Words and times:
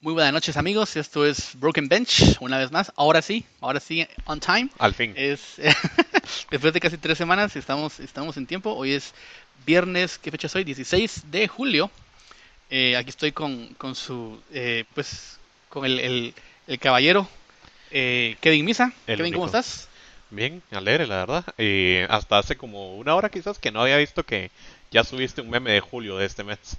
Muy 0.00 0.12
buenas 0.12 0.32
noches 0.32 0.56
amigos, 0.56 0.94
esto 0.94 1.26
es 1.26 1.58
Broken 1.58 1.88
Bench, 1.88 2.36
una 2.38 2.56
vez 2.56 2.70
más, 2.70 2.92
ahora 2.94 3.20
sí, 3.20 3.44
ahora 3.60 3.80
sí, 3.80 4.06
on 4.26 4.38
time. 4.38 4.68
Al 4.78 4.94
fin. 4.94 5.12
Es, 5.16 5.56
después 6.52 6.72
de 6.72 6.78
casi 6.78 6.98
tres 6.98 7.18
semanas 7.18 7.56
estamos, 7.56 7.98
estamos 7.98 8.36
en 8.36 8.46
tiempo, 8.46 8.70
hoy 8.74 8.92
es 8.92 9.12
viernes, 9.66 10.16
¿qué 10.18 10.30
fecha 10.30 10.46
es 10.46 10.54
hoy? 10.54 10.62
16 10.62 11.32
de 11.32 11.48
julio. 11.48 11.90
Eh, 12.70 12.96
aquí 12.96 13.10
estoy 13.10 13.32
con, 13.32 13.74
con 13.74 13.96
su, 13.96 14.40
eh, 14.52 14.84
pues, 14.94 15.40
con 15.68 15.84
el, 15.84 15.98
el, 15.98 16.34
el 16.68 16.78
caballero 16.78 17.28
eh, 17.90 18.36
Kevin 18.40 18.66
Misa. 18.66 18.92
El 19.08 19.16
Kevin, 19.16 19.34
¿cómo 19.34 19.46
estás? 19.46 19.88
Bien, 20.30 20.62
alegre, 20.70 21.08
la 21.08 21.16
verdad. 21.16 21.44
Y 21.58 21.96
hasta 22.08 22.38
hace 22.38 22.56
como 22.56 22.96
una 22.98 23.16
hora 23.16 23.30
quizás 23.30 23.58
que 23.58 23.72
no 23.72 23.82
había 23.82 23.96
visto 23.96 24.22
que 24.22 24.52
ya 24.92 25.02
subiste 25.02 25.40
un 25.40 25.50
meme 25.50 25.72
de 25.72 25.80
julio 25.80 26.16
de 26.18 26.26
este 26.26 26.44
mes. 26.44 26.76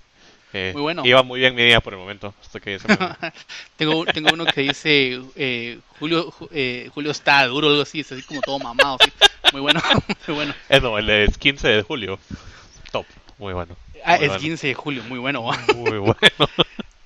Eh, 0.53 0.71
Muy 0.73 0.81
bueno. 0.81 1.05
Iba 1.05 1.21
muy 1.23 1.39
bien 1.39 1.53
mi 1.53 1.63
día 1.63 1.79
por 1.79 1.93
el 1.93 1.99
momento. 1.99 2.33
Hasta 2.41 2.59
que 2.59 2.79
meme. 2.87 3.09
tengo, 3.77 4.05
tengo 4.05 4.29
uno 4.33 4.45
que 4.45 4.61
dice 4.61 5.21
eh, 5.35 5.79
Julio, 5.99 6.31
Ju- 6.31 6.49
eh, 6.51 6.89
Julio 6.93 7.11
está 7.11 7.45
duro, 7.47 7.67
algo 7.67 7.81
así, 7.83 7.99
es 7.99 8.11
así 8.11 8.23
como 8.23 8.41
todo 8.41 8.57
mamado, 8.59 8.97
¿sí? 9.03 9.11
Muy 9.51 9.61
bueno, 9.61 9.79
muy 10.27 10.35
bueno. 10.35 10.53
Eh, 10.69 10.79
no, 10.81 10.97
el 10.97 11.09
es 11.09 11.37
15 11.37 11.67
de 11.67 11.81
julio. 11.83 12.19
Top. 12.91 13.05
Muy 13.37 13.53
bueno. 13.53 13.75
Ah, 14.03 14.15
Muy 14.15 14.23
es 14.25 14.29
bueno. 14.29 14.41
15 14.41 14.67
de 14.67 14.73
julio, 14.73 15.03
muy 15.07 15.19
bueno. 15.19 15.43
Muy 15.75 15.97
bueno. 15.99 16.15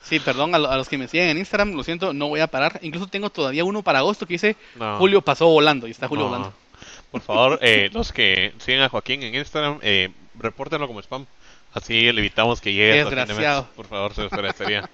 Sí, 0.03 0.20
perdón 0.20 0.53
a, 0.53 0.59
lo- 0.59 0.70
a 0.70 0.75
los 0.75 0.89
que 0.89 0.98
me 0.98 1.08
siguen 1.08 1.30
en 1.30 1.38
Instagram, 1.38 1.72
lo 1.75 1.84
siento, 1.84 2.12
no 2.14 2.28
voy 2.28 2.41
a 2.41 2.48
parar. 2.48 2.78
Incluso 2.84 3.08
tengo 3.08 3.30
todavía 3.30 3.64
uno 3.64 3.84
para 3.84 4.00
agosto 4.00 4.25
que 4.28 4.34
dice 4.34 4.58
No. 4.75 4.98
Julio 4.98 5.22
pasó 5.22 5.48
volando 5.48 5.88
y 5.88 5.91
está 5.91 6.09
Julio 6.09 6.25
No. 6.25 6.30
volando. 6.30 6.53
Por 7.09 7.22
favor, 7.22 7.58
eh, 7.62 7.89
los 7.94 8.12
que 8.12 8.53
siguen 8.59 8.81
a 8.81 8.89
Joaquín 8.89 9.23
en 9.23 9.34
Instagram, 9.34 9.80
eh, 9.81 10.09
repórtenlo 10.38 10.88
como 10.88 11.00
spam. 11.02 11.25
Así 11.73 12.12
le 12.12 12.20
evitamos 12.20 12.62
que 12.62 12.73
llegue. 12.73 13.04
Desgraciado. 13.04 13.68
Por 13.76 13.88
favor, 13.88 14.14
se 14.14 14.23
los 14.23 14.34
agradecería. 14.34 14.90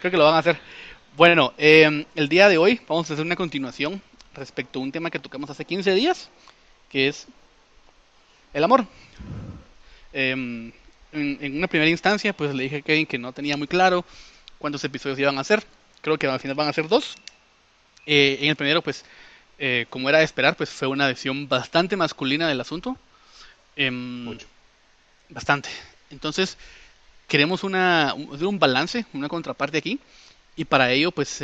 Creo 0.00 0.10
que 0.10 0.16
lo 0.16 0.24
van 0.24 0.34
a 0.34 0.38
hacer. 0.38 0.58
Bueno, 1.16 1.52
eh, 1.58 2.06
el 2.14 2.28
día 2.28 2.48
de 2.48 2.58
hoy 2.58 2.80
vamos 2.88 3.10
a 3.10 3.14
hacer 3.14 3.24
una 3.24 3.36
continuación 3.36 4.02
respecto 4.34 4.78
a 4.78 4.82
un 4.82 4.92
tema 4.92 5.10
que 5.10 5.18
tocamos 5.18 5.48
hace 5.48 5.64
15 5.64 5.94
días, 5.94 6.28
que 6.90 7.08
es 7.08 7.26
el 8.52 8.64
amor. 8.64 8.86
Eh, 10.12 10.72
en, 11.12 11.38
en 11.40 11.56
una 11.56 11.68
primera 11.68 11.90
instancia, 11.90 12.32
pues 12.32 12.54
le 12.54 12.64
dije 12.64 12.76
a 12.76 12.82
Kevin 12.82 13.06
que 13.06 13.18
no 13.18 13.32
tenía 13.32 13.56
muy 13.56 13.66
claro 13.66 14.04
cuántos 14.58 14.84
episodios 14.84 15.18
iban 15.18 15.38
a 15.38 15.42
hacer. 15.42 15.62
Creo 16.00 16.18
que 16.18 16.26
al 16.26 16.40
final 16.40 16.56
van 16.56 16.68
a 16.68 16.72
ser 16.72 16.88
dos. 16.88 17.16
Eh, 18.06 18.38
en 18.40 18.48
el 18.50 18.56
primero, 18.56 18.82
pues, 18.82 19.04
eh, 19.58 19.86
como 19.90 20.08
era 20.08 20.18
de 20.18 20.24
esperar, 20.24 20.56
pues 20.56 20.70
fue 20.70 20.88
una 20.88 21.08
visión 21.08 21.48
bastante 21.48 21.96
masculina 21.96 22.48
del 22.48 22.60
asunto. 22.60 22.96
Em, 23.74 24.24
Mucho. 24.24 24.46
Bastante. 25.28 25.68
Entonces, 26.10 26.56
queremos 27.28 27.64
una, 27.64 28.14
un, 28.14 28.58
balance, 28.58 29.04
una 29.12 29.28
contraparte 29.28 29.78
aquí. 29.78 30.00
Y 30.56 30.64
para 30.64 30.90
ello, 30.90 31.10
pues, 31.12 31.40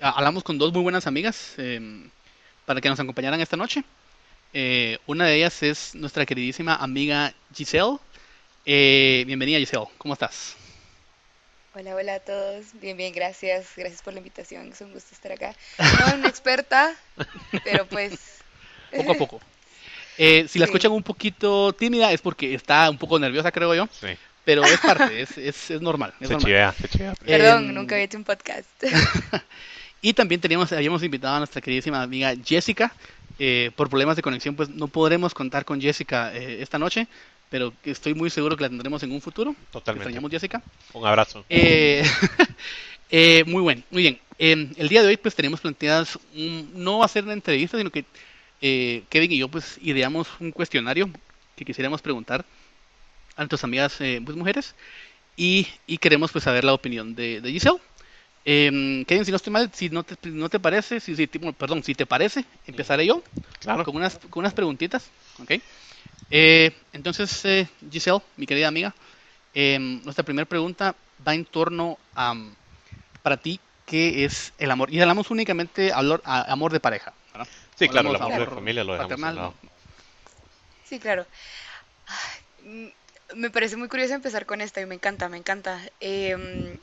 ha- 0.00 0.10
hablamos 0.10 0.42
con 0.42 0.58
dos 0.58 0.72
muy 0.72 0.82
buenas 0.82 1.06
amigas 1.06 1.54
em, 1.58 2.10
para 2.64 2.80
que 2.80 2.88
nos 2.88 2.98
acompañaran 3.00 3.40
esta 3.40 3.56
noche. 3.56 3.84
Eh, 4.52 4.98
una 5.06 5.26
de 5.26 5.36
ellas 5.36 5.62
es 5.62 5.94
nuestra 5.94 6.24
queridísima 6.24 6.76
amiga 6.76 7.34
Giselle. 7.54 7.98
Eh, 8.64 9.24
bienvenida 9.26 9.58
Giselle, 9.58 9.86
¿cómo 9.98 10.14
estás? 10.14 10.56
Hola, 11.74 11.94
hola 11.94 12.14
a 12.14 12.20
todos. 12.20 12.66
Bien, 12.80 12.96
bien, 12.96 13.12
gracias. 13.12 13.66
Gracias 13.76 14.00
por 14.00 14.14
la 14.14 14.20
invitación. 14.20 14.68
Es 14.72 14.80
un 14.80 14.92
gusto 14.92 15.14
estar 15.14 15.32
acá. 15.32 15.54
No 16.08 16.14
una 16.14 16.28
experta, 16.28 16.96
pero 17.64 17.86
pues 17.86 18.18
Poco 18.96 19.12
a 19.12 19.14
poco. 19.14 19.40
Eh, 20.18 20.46
si 20.48 20.58
la 20.58 20.64
escuchan 20.66 20.92
un 20.92 21.02
poquito 21.02 21.72
tímida 21.72 22.12
es 22.12 22.20
porque 22.20 22.54
está 22.54 22.88
un 22.90 22.98
poco 22.98 23.18
nerviosa, 23.18 23.52
creo 23.52 23.74
yo, 23.74 23.88
Sí. 24.00 24.08
pero 24.44 24.64
es 24.64 24.78
parte, 24.80 25.20
es, 25.20 25.36
es, 25.38 25.70
es 25.70 25.80
normal. 25.82 26.14
es 26.20 26.28
Se 26.28 26.34
normal. 26.34 26.46
chivea, 26.46 26.72
se 26.72 26.88
chivea. 26.88 27.14
perdón, 27.24 27.64
Em, 27.68 27.74
nunca 27.74 27.94
había 27.94 28.04
hecho 28.06 28.16
un 28.18 28.24
podcast. 28.24 28.68
Y 30.02 30.12
también 30.12 30.40
teníamos, 30.40 30.70
habíamos 30.72 31.02
invitado 31.02 31.34
a 31.36 31.38
nuestra 31.38 31.60
queridísima 31.60 32.02
amiga 32.02 32.32
Jessica. 32.44 32.92
Eh, 33.38 33.70
por 33.74 33.88
problemas 33.88 34.14
de 34.14 34.22
conexión, 34.22 34.54
pues 34.54 34.68
no 34.68 34.86
podremos 34.88 35.34
contar 35.34 35.64
con 35.64 35.80
Jessica 35.80 36.32
eh, 36.34 36.62
esta 36.62 36.78
noche, 36.78 37.08
pero 37.50 37.72
estoy 37.82 38.14
muy 38.14 38.30
seguro 38.30 38.56
que 38.56 38.62
la 38.62 38.68
tendremos 38.68 39.02
en 39.02 39.10
un 39.12 39.20
futuro. 39.20 39.56
Totalmente. 39.72 40.04
Extrañamos 40.08 40.30
Jessica. 40.30 40.62
Un 40.92 41.06
abrazo. 41.06 41.44
Eh, 41.48 42.04
eh, 43.10 43.42
muy 43.46 43.62
bien, 43.64 43.84
muy 43.90 44.02
bien. 44.02 44.20
Eh, 44.38 44.68
el 44.76 44.88
día 44.88 45.02
de 45.02 45.08
hoy, 45.08 45.16
pues 45.16 45.34
tenemos 45.34 45.60
planteadas, 45.60 46.18
un- 46.34 46.70
no 46.74 46.98
va 46.98 47.06
a 47.06 47.08
ser 47.08 47.24
una 47.24 47.32
entrevista, 47.32 47.76
sino 47.78 47.90
que 47.90 48.04
eh, 48.60 49.04
Kevin 49.10 49.32
y 49.32 49.38
yo, 49.38 49.48
pues 49.48 49.78
ideamos 49.82 50.28
un 50.40 50.52
cuestionario 50.52 51.10
que 51.56 51.64
quisiéramos 51.64 52.02
preguntar 52.02 52.44
a 53.36 53.42
nuestras 53.42 53.64
amigas, 53.64 54.00
eh, 54.00 54.20
pues 54.24 54.36
mujeres, 54.36 54.74
y, 55.36 55.66
y 55.86 55.98
queremos, 55.98 56.32
pues 56.32 56.44
saber 56.44 56.64
la 56.64 56.74
opinión 56.74 57.14
de, 57.14 57.40
de 57.40 57.52
Giselle. 57.52 57.78
Eh, 58.44 59.04
Kevin, 59.06 59.24
si 59.24 59.30
no 59.32 59.36
estoy 59.38 59.52
mal, 59.52 59.70
si 59.74 59.90
no 59.90 60.04
te, 60.04 60.30
no 60.30 60.48
te 60.48 60.60
parece, 60.60 61.00
si, 61.00 61.14
perdón, 61.58 61.82
si 61.82 61.94
te 61.94 62.06
parece, 62.06 62.44
empezaré 62.66 63.06
yo 63.06 63.22
Claro. 63.60 63.84
con 63.84 63.96
unas, 63.96 64.18
con 64.30 64.40
unas 64.40 64.54
preguntitas, 64.54 65.10
¿ok? 65.40 65.52
Eh, 66.30 66.72
entonces, 66.92 67.44
eh, 67.44 67.68
Giselle, 67.90 68.22
mi 68.36 68.46
querida 68.46 68.68
amiga, 68.68 68.94
eh, 69.54 69.78
nuestra 69.78 70.24
primera 70.24 70.46
pregunta 70.46 70.94
va 71.26 71.34
en 71.34 71.44
torno 71.44 71.98
a, 72.14 72.34
para 73.22 73.36
ti, 73.38 73.60
¿qué 73.86 74.24
es 74.24 74.52
el 74.58 74.70
amor? 74.70 74.92
Y 74.92 75.00
hablamos 75.00 75.30
únicamente 75.30 75.92
hablar, 75.92 76.22
a- 76.24 76.52
amor 76.52 76.72
de 76.72 76.80
pareja. 76.80 77.15
Sí, 77.76 77.88
claro, 77.88 78.10
de 78.10 78.16
amor 78.34 78.50
familia 78.54 78.84
lo 78.84 78.94
dejamos 78.94 79.20
lado. 79.34 79.54
Sí, 80.84 80.98
claro. 81.00 81.26
Me 83.34 83.50
parece 83.50 83.76
muy 83.76 83.88
curioso 83.88 84.14
empezar 84.14 84.46
con 84.46 84.60
esta 84.60 84.80
y 84.80 84.86
me 84.86 84.94
encanta, 84.96 85.28
me 85.28 85.36
encanta. 85.36 85.80
Em, 86.00 86.78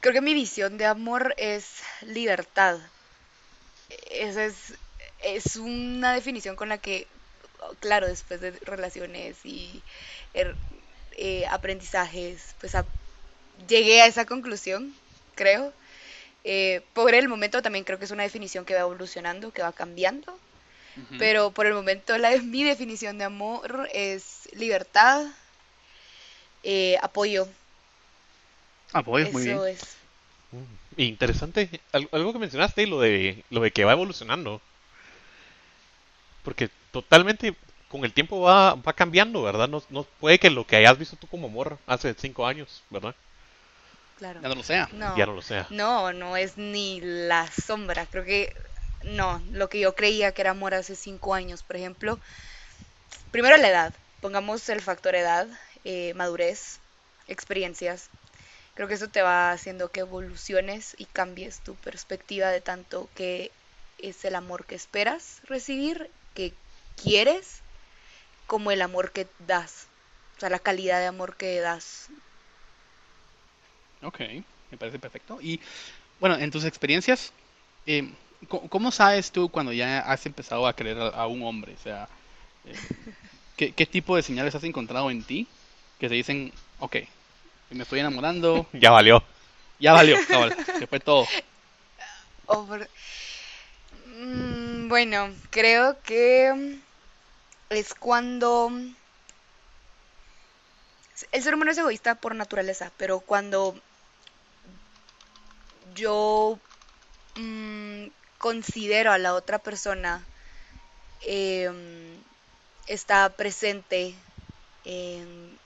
creo 0.00 0.14
que 0.14 0.20
mi 0.20 0.34
visión 0.34 0.78
de 0.78 0.86
amor 0.86 1.34
es 1.38 1.82
libertad. 2.02 2.78
Esa 4.10 4.44
es, 4.44 4.74
es 5.18 5.56
una 5.56 6.12
definición 6.14 6.56
con 6.56 6.68
la 6.68 6.78
que, 6.78 7.08
claro, 7.80 8.06
después 8.06 8.40
de 8.40 8.52
relaciones 8.52 9.44
y 9.44 9.84
er- 10.34 10.56
eh, 11.16 11.46
aprendizajes, 11.48 12.54
pues 12.60 12.74
a- 12.74 12.86
llegué 13.68 14.02
a 14.02 14.06
esa 14.06 14.26
conclusión, 14.26 14.94
creo. 15.34 15.74
Eh, 16.44 16.82
por 16.94 17.14
el 17.14 17.28
momento 17.28 17.62
también 17.62 17.84
creo 17.84 17.98
que 17.98 18.04
es 18.06 18.10
una 18.10 18.22
definición 18.24 18.64
que 18.64 18.74
va 18.74 18.80
evolucionando, 18.80 19.52
que 19.52 19.62
va 19.62 19.72
cambiando. 19.72 20.38
Pero 21.18 21.52
por 21.52 21.66
el 21.66 21.74
momento 21.74 22.18
la, 22.18 22.30
mi 22.42 22.64
definición 22.64 23.18
de 23.18 23.24
amor 23.24 23.88
es 23.92 24.48
libertad, 24.54 25.26
eh, 26.62 26.96
apoyo. 27.02 27.46
Ah, 28.92 29.02
pues, 29.02 29.30
muy 29.30 29.42
bien. 29.44 29.56
Eso 29.56 29.66
es. 29.66 29.80
Mm, 30.52 31.00
Interesante, 31.02 31.80
Al- 31.92 32.08
algo 32.12 32.32
que 32.32 32.38
mencionaste, 32.40 32.86
lo 32.86 33.00
de 33.00 33.44
lo 33.50 33.60
de 33.62 33.70
que 33.72 33.84
va 33.84 33.92
evolucionando. 33.92 34.60
Porque 36.44 36.70
totalmente 36.92 37.54
con 37.88 38.04
el 38.04 38.12
tiempo 38.12 38.40
va, 38.40 38.74
va 38.74 38.92
cambiando, 38.92 39.42
¿verdad? 39.42 39.68
No, 39.68 39.82
no 39.90 40.04
puede 40.20 40.38
que 40.38 40.50
lo 40.50 40.66
que 40.66 40.76
hayas 40.76 40.98
visto 40.98 41.16
tú 41.16 41.26
como 41.26 41.48
amor 41.48 41.78
hace 41.86 42.14
cinco 42.14 42.46
años, 42.46 42.82
¿verdad? 42.90 43.14
Claro. 44.20 44.42
Ya 44.42 44.48
no 44.50 44.54
lo 44.54 44.62
sea. 44.62 44.86
No, 44.92 45.16
Ya 45.16 45.24
no 45.24 45.32
lo 45.32 45.40
sea. 45.40 45.66
no, 45.70 46.12
no 46.12 46.36
es 46.36 46.58
ni 46.58 47.00
la 47.00 47.50
sombra. 47.50 48.04
Creo 48.04 48.22
que 48.22 48.54
no, 49.02 49.42
lo 49.52 49.70
que 49.70 49.80
yo 49.80 49.94
creía 49.94 50.32
que 50.32 50.42
era 50.42 50.50
amor 50.50 50.74
hace 50.74 50.94
cinco 50.94 51.32
años, 51.32 51.62
por 51.62 51.76
ejemplo. 51.76 52.20
Primero 53.30 53.56
la 53.56 53.70
edad. 53.70 53.94
Pongamos 54.20 54.68
el 54.68 54.82
factor 54.82 55.14
edad, 55.14 55.48
eh, 55.86 56.12
madurez, 56.14 56.80
experiencias. 57.28 58.10
Creo 58.74 58.88
que 58.88 58.94
eso 58.94 59.08
te 59.08 59.22
va 59.22 59.52
haciendo 59.52 59.90
que 59.90 60.00
evoluciones 60.00 60.94
y 60.98 61.06
cambies 61.06 61.60
tu 61.60 61.74
perspectiva 61.76 62.50
de 62.50 62.60
tanto 62.60 63.08
que 63.14 63.50
es 63.96 64.22
el 64.26 64.34
amor 64.34 64.66
que 64.66 64.74
esperas 64.74 65.40
recibir, 65.44 66.10
que 66.34 66.52
quieres, 67.02 67.60
como 68.46 68.70
el 68.70 68.82
amor 68.82 69.12
que 69.12 69.26
das. 69.46 69.86
O 70.36 70.40
sea, 70.40 70.50
la 70.50 70.58
calidad 70.58 71.00
de 71.00 71.06
amor 71.06 71.36
que 71.36 71.60
das. 71.60 72.08
Ok, 74.02 74.20
me 74.70 74.78
parece 74.78 74.98
perfecto. 74.98 75.38
Y 75.40 75.60
bueno, 76.18 76.36
en 76.36 76.50
tus 76.50 76.64
experiencias, 76.64 77.32
eh, 77.86 78.08
¿cómo, 78.48 78.90
sabes 78.90 79.30
tú 79.30 79.48
cuando 79.48 79.72
ya 79.72 80.00
has 80.00 80.24
empezado 80.26 80.66
a 80.66 80.74
querer 80.74 80.98
a, 80.98 81.26
un 81.26 81.42
hombre? 81.42 81.74
O 81.74 81.82
sea, 81.82 82.08
eh, 82.66 82.74
¿qué, 83.56 83.72
qué 83.72 83.86
tipo 83.86 84.16
de 84.16 84.22
señales 84.22 84.54
has 84.54 84.64
encontrado 84.64 85.10
en 85.10 85.22
ti 85.22 85.46
que 85.98 86.08
te 86.08 86.14
dicen, 86.14 86.52
ok, 86.78 86.96
me 87.70 87.82
estoy 87.82 88.00
enamorando, 88.00 88.66
Ya 88.72 88.90
valió. 88.90 89.22
ya 89.78 89.92
valió, 89.92 90.16
cabal, 90.28 90.54
se 90.78 90.86
fue 90.86 91.00
todo? 91.00 91.26
O 92.52 92.66
por- 92.66 92.88
Mm, 94.20 94.88
bueno, 94.88 95.30
creo 95.50 96.02
que 96.02 96.80
es 97.70 97.94
cuando 97.94 98.70
el 101.32 101.42
ser 101.42 101.54
humano 101.54 101.70
es 101.70 101.78
egoísta 101.78 102.16
por 102.16 102.34
naturaleza, 102.34 102.92
pero 102.96 103.20
cuando 103.20 103.80
yo 105.94 106.58
mm, 107.36 108.06
considero 108.38 109.12
a 109.12 109.18
la 109.18 109.34
otra 109.34 109.58
persona 109.58 110.26
em, 111.22 112.22
está 112.86 113.28
presente 113.30 114.14
en 114.84 115.58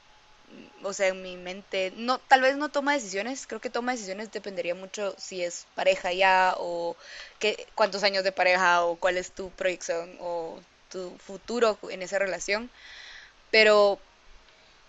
o 0.83 0.93
sea, 0.93 1.09
en 1.09 1.23
mi 1.23 1.37
mente, 1.37 1.93
no, 1.97 2.19
tal 2.19 2.43
vez 2.43 2.57
no 2.57 2.69
toma 2.69 2.93
decisiones, 2.93 3.47
creo 3.47 3.61
que 3.61 3.71
toma 3.71 3.93
decisiones 3.93 4.31
dependería 4.33 4.75
mucho 4.75 5.15
si 5.19 5.43
es 5.43 5.67
pareja 5.75 6.13
ya 6.13 6.55
o 6.59 6.97
qué, 7.39 7.67
cuántos 7.75 8.05
años 8.05 8.25
de 8.25 8.33
pareja 8.33 8.85
o 8.85 8.97
cuál 8.97 9.17
es 9.17 9.33
tu 9.33 9.51
proyección 9.51 10.17
o 10.21 10.61
tu 10.91 11.11
futuro 11.19 11.79
en 11.91 12.03
esa 12.03 12.19
relación, 12.19 12.71
pero 13.51 13.99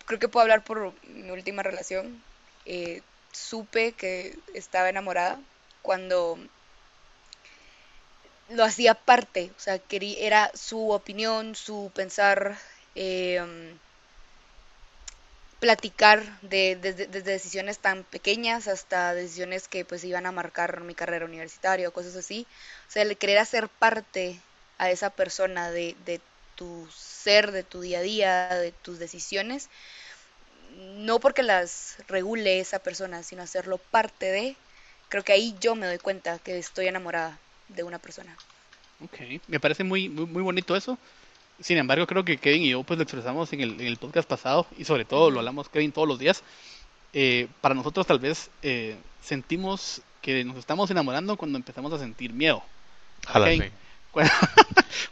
creo 0.06 0.18
que 0.20 0.28
puedo 0.28 0.42
hablar 0.42 0.64
por 0.64 0.92
mi 1.08 1.30
última 1.30 1.62
relación. 1.62 2.22
Eh, 2.66 3.02
supe 3.36 3.92
que 3.92 4.38
estaba 4.54 4.88
enamorada 4.88 5.38
cuando 5.82 6.38
lo 8.48 8.64
hacía 8.64 8.94
parte, 8.94 9.50
o 9.56 9.60
sea, 9.60 9.78
quería, 9.78 10.18
era 10.20 10.50
su 10.54 10.90
opinión, 10.90 11.54
su 11.54 11.90
pensar, 11.94 12.56
em, 12.94 13.78
platicar 15.60 16.22
de, 16.42 16.76
desde, 16.76 17.06
decisiones 17.06 17.78
tan 17.78 18.04
pequeñas 18.04 18.68
hasta 18.68 19.14
decisiones 19.14 19.68
que 19.68 19.84
pues 19.84 20.04
iban 20.04 20.26
a 20.26 20.32
marcar 20.32 20.80
mi 20.82 20.94
carrera 20.94 21.24
universitaria 21.24 21.88
o 21.88 21.92
cosas 21.92 22.16
así. 22.16 22.46
O 22.88 22.90
sea, 22.92 23.02
el 23.02 23.16
querer 23.16 23.38
hacer 23.38 23.68
parte 23.68 24.40
a 24.78 24.90
esa 24.90 25.10
persona 25.10 25.70
de, 25.70 25.96
de 26.04 26.20
tu 26.56 26.88
ser, 26.90 27.52
de 27.52 27.62
tu 27.62 27.80
día 27.80 27.98
a 28.00 28.02
día, 28.02 28.48
de 28.54 28.72
tus 28.72 28.98
decisiones, 28.98 29.68
no 30.76 31.20
porque 31.20 31.42
las 31.42 31.96
regule 32.08 32.60
esa 32.60 32.78
persona, 32.78 33.22
sino 33.22 33.42
hacerlo 33.42 33.78
parte 33.78 34.26
de, 34.26 34.56
creo 35.08 35.24
que 35.24 35.32
ahí 35.32 35.54
yo 35.60 35.74
me 35.74 35.86
doy 35.86 35.98
cuenta 35.98 36.38
que 36.38 36.58
estoy 36.58 36.86
enamorada 36.86 37.38
de 37.68 37.82
una 37.82 37.98
persona. 37.98 38.36
Ok, 39.02 39.40
me 39.48 39.60
parece 39.60 39.84
muy, 39.84 40.08
muy, 40.08 40.26
muy 40.26 40.42
bonito 40.42 40.76
eso. 40.76 40.98
Sin 41.60 41.78
embargo, 41.78 42.06
creo 42.06 42.24
que 42.24 42.36
Kevin 42.36 42.62
y 42.62 42.70
yo 42.70 42.82
pues 42.82 42.98
lo 42.98 43.02
expresamos 43.02 43.52
en 43.52 43.60
el, 43.60 43.80
en 43.80 43.86
el 43.86 43.96
podcast 43.96 44.28
pasado 44.28 44.66
y 44.76 44.84
sobre 44.84 45.04
todo 45.04 45.30
lo 45.30 45.38
hablamos 45.38 45.68
Kevin 45.68 45.92
todos 45.92 46.06
los 46.06 46.18
días. 46.18 46.42
Eh, 47.12 47.48
para 47.62 47.74
nosotros 47.74 48.06
tal 48.06 48.18
vez 48.18 48.50
eh, 48.62 48.96
sentimos 49.22 50.02
que 50.20 50.44
nos 50.44 50.56
estamos 50.56 50.90
enamorando 50.90 51.36
cuando 51.36 51.56
empezamos 51.56 51.92
a 51.92 51.98
sentir 51.98 52.32
miedo. 52.32 52.62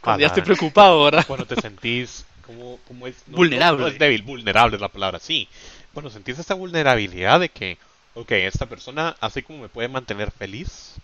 Cuando, 0.01 0.19
ya 0.19 0.27
estoy 0.27 0.41
preocupado, 0.41 1.03
¿verdad? 1.03 1.25
Cuando 1.27 1.45
te 1.45 1.59
sentís 1.61 2.25
como, 2.45 2.77
como 2.87 3.07
es, 3.07 3.15
vulnerable. 3.27 3.87
es 3.87 3.99
débil, 3.99 4.21
vulnerable 4.21 4.75
es 4.75 4.81
la 4.81 4.89
palabra, 4.89 5.19
sí. 5.19 5.47
Bueno, 5.93 6.09
sentís 6.09 6.39
esa 6.39 6.53
vulnerabilidad 6.53 7.39
de 7.39 7.49
que, 7.49 7.77
ok, 8.13 8.31
esta 8.31 8.65
persona, 8.65 9.15
así 9.19 9.41
como 9.41 9.59
me 9.59 9.69
puede 9.69 9.87
mantener 9.87 10.31
feliz, 10.31 10.95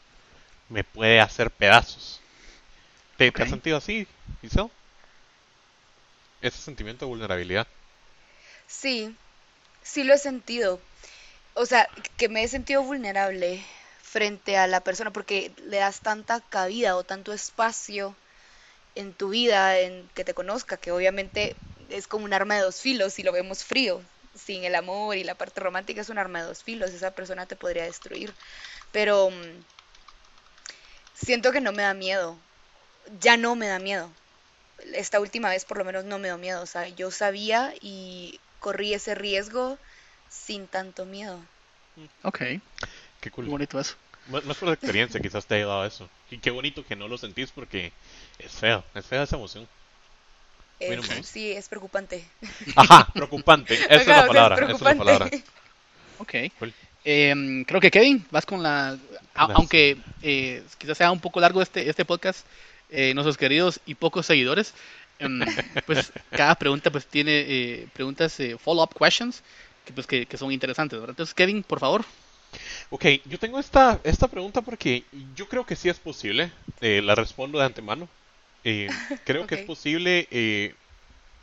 me 0.70 0.84
puede 0.84 1.20
hacer 1.20 1.52
pedazos. 1.52 2.20
¿Te, 3.18 3.32
has 3.36 3.50
sentido 3.50 3.78
así, 3.78 4.08
Giselle? 4.42 4.70
Ese 6.42 6.58
sentimiento 6.58 7.06
de 7.06 7.10
vulnerabilidad. 7.10 7.68
Sí, 8.68 9.16
sí 9.84 10.04
lo 10.04 10.14
he 10.14 10.18
sentido. 10.18 10.80
O 11.54 11.66
sea, 11.66 11.88
que 12.18 12.30
me 12.30 12.44
he 12.44 12.48
sentido 12.48 12.82
vulnerable 12.82 13.64
frente 14.02 14.58
a 14.58 14.68
la 14.68 14.82
persona 14.82 15.12
porque 15.12 15.52
le 15.66 15.78
das 15.78 16.02
tanta 16.02 16.42
cabida 16.42 16.96
o 16.96 17.04
tanto 17.04 17.32
espacio 17.32 18.16
en 18.96 19.14
tu 19.14 19.30
vida, 19.30 19.80
en 19.80 20.10
que 20.14 20.24
te 20.24 20.34
conozca, 20.34 20.78
que 20.78 20.92
obviamente 20.92 21.56
es 21.90 22.08
como 22.08 22.26
un 22.26 22.34
arma 22.34 22.56
de 22.56 22.62
dos 22.62 22.82
filos 22.82 23.14
si 23.14 23.24
lo 23.24 23.32
vemos 23.32 23.64
frío. 23.64 24.02
Sin 24.34 24.64
el 24.64 24.76
amor 24.76 25.18
y 25.18 25.26
la 25.26 25.36
parte 25.36 25.60
romántica 25.60 26.02
es 26.02 26.10
un 26.10 26.18
arma 26.18 26.40
de 26.40 26.48
dos 26.48 26.64
filos, 26.64 26.92
esa 26.92 27.12
persona 27.12 27.46
te 27.48 27.58
podría 27.58 27.84
destruir. 27.84 28.34
Pero 28.94 29.30
mm, 29.30 29.64
siento 31.14 31.52
que 31.52 31.62
no 31.62 31.74
me 31.74 31.84
da 31.84 31.94
miedo. 31.94 32.38
Ya 33.20 33.36
no 33.36 33.56
me 33.56 33.68
da 33.68 33.80
miedo. 33.80 34.10
Esta 34.94 35.20
última 35.20 35.50
vez 35.50 35.66
por 35.66 35.78
lo 35.78 35.86
menos 35.86 36.06
no 36.06 36.18
me 36.18 36.30
dio 36.30 36.38
miedo. 36.38 36.62
O 36.62 36.66
sea, 36.66 36.88
yo 36.88 37.12
sabía 37.12 37.74
y 37.82 38.40
corrí 38.60 38.94
ese 38.94 39.16
riesgo 39.16 39.78
sin 40.30 40.68
tanto 40.68 41.06
miedo. 41.06 41.40
Ok. 42.24 42.40
Qué 43.20 43.32
cool. 43.32 43.48
bonito 43.48 43.80
eso. 43.80 43.96
Más, 44.28 44.58
por 44.58 44.68
la 44.68 44.74
experiencia 44.76 45.20
quizás 45.20 45.46
te 45.46 45.56
haya 45.56 45.66
dado 45.66 45.86
eso. 45.86 46.10
Y 46.30 46.38
qué 46.38 46.52
bonito 46.52 46.86
que 46.86 46.96
no 46.96 47.08
lo 47.08 47.18
sentís 47.18 47.52
porque 47.52 47.92
es 48.40 48.52
feo, 48.52 48.84
es 48.96 49.06
fea 49.06 49.24
esa 49.24 49.36
emoción. 49.36 49.68
sí, 51.24 51.52
es 51.52 51.68
preocupante. 51.68 52.26
Ajá, 52.76 53.08
preocupante. 53.14 53.74
Esa 53.74 53.96
es 53.96 54.08
la 54.08 54.28
palabra. 54.28 54.66
Esa 54.66 54.74
es 54.74 54.82
la 54.82 54.96
palabra. 54.96 55.30
Ok. 56.20 56.36
Em, 57.04 57.66
creo 57.66 57.82
que 57.82 57.90
Kevin, 57.90 58.26
vas 58.30 58.46
con 58.46 58.62
la... 58.62 58.98
aunque 59.34 59.98
eh, 60.22 60.64
quizás 60.78 60.98
sea 60.98 61.12
un 61.12 61.20
poco 61.20 61.40
largo 61.40 61.62
este, 61.62 61.90
este 61.90 62.06
podcast, 62.06 62.46
eh, 62.92 63.14
nuestros 63.16 63.38
queridos 63.38 63.80
y 63.88 63.96
pocos 63.96 64.28
seguidores, 64.28 64.76
em, 65.18 65.40
pues 65.88 66.12
cada 66.30 66.54
pregunta 66.56 66.92
pues 66.92 67.08
tiene 67.08 67.40
eh, 67.48 67.88
preguntas, 67.94 68.38
follow-up 68.64 68.96
questions, 68.98 69.42
que, 69.84 69.94
pues, 69.94 70.06
que, 70.06 70.38
son 70.38 70.52
interesantes. 70.52 71.00
Entonces, 71.00 71.34
Kevin, 71.34 71.64
por 71.64 71.80
favor. 71.80 72.06
Ok, 72.90 73.06
yo 73.26 73.40
tengo 73.40 73.60
esta, 73.60 74.00
esta 74.04 74.28
pregunta 74.28 74.62
porque 74.62 75.04
yo 75.36 75.48
creo 75.48 75.66
que 75.66 75.76
sí 75.76 75.90
es 75.90 76.00
posible, 76.00 76.52
la 76.82 77.16
respondo 77.16 77.60
de 77.60 77.66
antemano. 77.66 78.08
creo 79.26 79.48
que 79.48 79.56
es 79.56 79.62
posible 79.62 80.76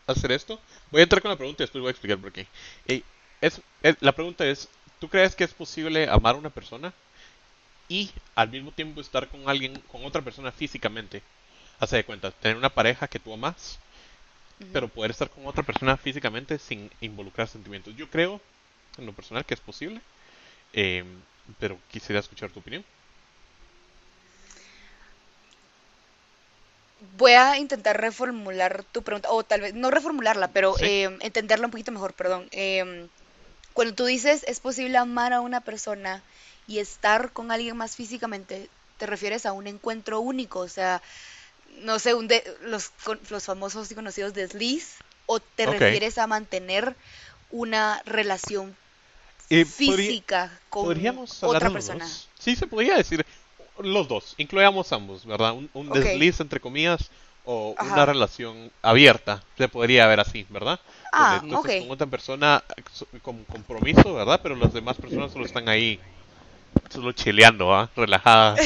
hacer 0.07 0.33
esto. 0.33 0.61
Voy 0.91 1.01
a 1.01 1.05
entrar 1.05 1.23
con 1.23 1.31
la 1.31 1.37
pregunta 1.37 1.63
y 1.63 1.65
después 1.65 1.81
voy 1.81 1.89
a 1.89 1.93
explicar 1.93 2.19
por 2.19 2.33
qué. 2.33 2.47
es, 3.41 3.61
la 4.01 4.13
pregunta 4.13 4.47
es, 4.47 4.69
¿Tú 4.99 5.09
crees 5.09 5.37
que 5.37 5.45
es 5.45 5.55
posible 5.55 6.09
amar 6.09 6.35
a 6.35 6.39
una 6.39 6.51
persona 6.51 6.93
y 7.89 8.11
al 8.35 8.51
mismo 8.51 8.73
tiempo 8.73 9.01
estar 9.01 9.29
con 9.29 9.49
alguien, 9.49 9.81
con 9.93 10.05
otra 10.05 10.23
persona 10.23 10.51
físicamente? 10.51 11.23
Hace 11.79 11.97
de 11.97 12.05
cuenta, 12.05 12.33
tener 12.33 12.57
una 12.57 12.69
pareja 12.69 13.07
que 13.07 13.21
tú 13.21 13.33
amas, 13.33 13.79
pero 14.73 14.89
poder 14.89 15.13
estar 15.13 15.31
con 15.31 15.47
otra 15.47 15.63
persona 15.63 15.97
físicamente 15.97 16.59
sin 16.59 16.91
involucrar 17.01 17.47
sentimientos. 17.47 17.95
Yo 17.97 18.11
creo, 18.11 18.41
en 18.99 19.07
lo 19.07 19.13
personal, 19.13 19.45
que 19.45 19.55
es 19.55 19.61
posible, 19.61 20.01
eh, 20.73 21.05
pero 21.59 21.79
quisiera 21.91 22.21
escuchar 22.21 22.51
tu 22.51 22.61
opinión. 22.61 22.85
Voy 27.17 27.33
a 27.33 27.59
intentar 27.59 28.01
reformular 28.01 28.85
tu 28.85 29.03
pregunta, 29.03 29.31
o 29.31 29.45
tal 29.45 29.61
vez 29.61 29.75
no 29.75 29.91
reformularla, 29.91 30.49
pero 30.49 30.75
eh, 30.81 31.17
entenderla 31.21 31.67
un 31.67 31.71
poquito 31.71 31.93
mejor, 31.93 32.13
perdón. 32.13 32.49
Eh, 32.51 33.09
cuando 33.73 33.95
tú 33.95 34.05
dices 34.07 34.45
es 34.49 34.59
posible 34.59 34.99
amar 34.99 35.33
a 35.33 35.41
una 35.41 35.61
persona 35.61 36.23
y 36.67 36.81
estar 36.81 37.33
con 37.33 37.53
alguien 37.53 37.77
más 37.77 37.95
físicamente, 37.95 38.69
te 38.99 39.07
refieres 39.07 39.47
a 39.47 39.53
un 39.53 39.69
encuentro 39.69 40.19
único, 40.19 40.59
o 40.59 40.69
sea, 40.69 41.01
no 41.83 42.01
sé, 42.01 42.15
un 42.15 42.27
de, 42.27 42.43
los, 42.63 42.91
los 43.31 43.45
famosos 43.45 43.91
y 43.91 43.95
conocidos 43.95 44.35
desliz, 44.35 44.97
o 45.27 45.39
te 45.39 45.67
refieres 45.67 46.19
a 46.19 46.27
mantener 46.27 46.97
una 47.51 48.03
relación 48.05 48.77
física 49.49 50.51
con 50.69 50.97
otra 51.43 51.71
persona. 51.71 52.07
Sí, 52.39 52.55
se 52.57 52.67
podría 52.67 52.97
decir 52.97 53.25
los 53.79 54.09
dos, 54.09 54.35
incluyamos 54.39 54.93
ambos, 54.93 55.25
¿verdad? 55.25 55.55
Un, 55.73 55.91
desliz, 55.91 56.41
entre 56.41 56.61
comillas, 56.61 57.11
o 57.45 57.75
una 57.81 58.05
relación 58.05 58.71
abierta, 58.83 59.43
se 59.57 59.69
podría 59.69 60.07
ver 60.07 60.21
así, 60.21 60.47
¿verdad? 60.51 60.79
Ah, 61.13 61.41
Entonces, 61.43 61.83
con 61.83 61.93
otra 61.93 62.07
persona 62.07 62.63
con 63.23 63.45
compromiso, 63.45 64.15
¿verdad? 64.15 64.41
Pero 64.43 64.57
las 64.57 64.73
demás 64.73 64.97
personas 64.97 65.33
solo 65.33 65.47
están 65.47 65.69
ahí, 65.69 65.99
solo 66.91 67.13
chileando, 67.13 67.75
¿ah? 67.75 67.91
Relajadas. 67.97 68.61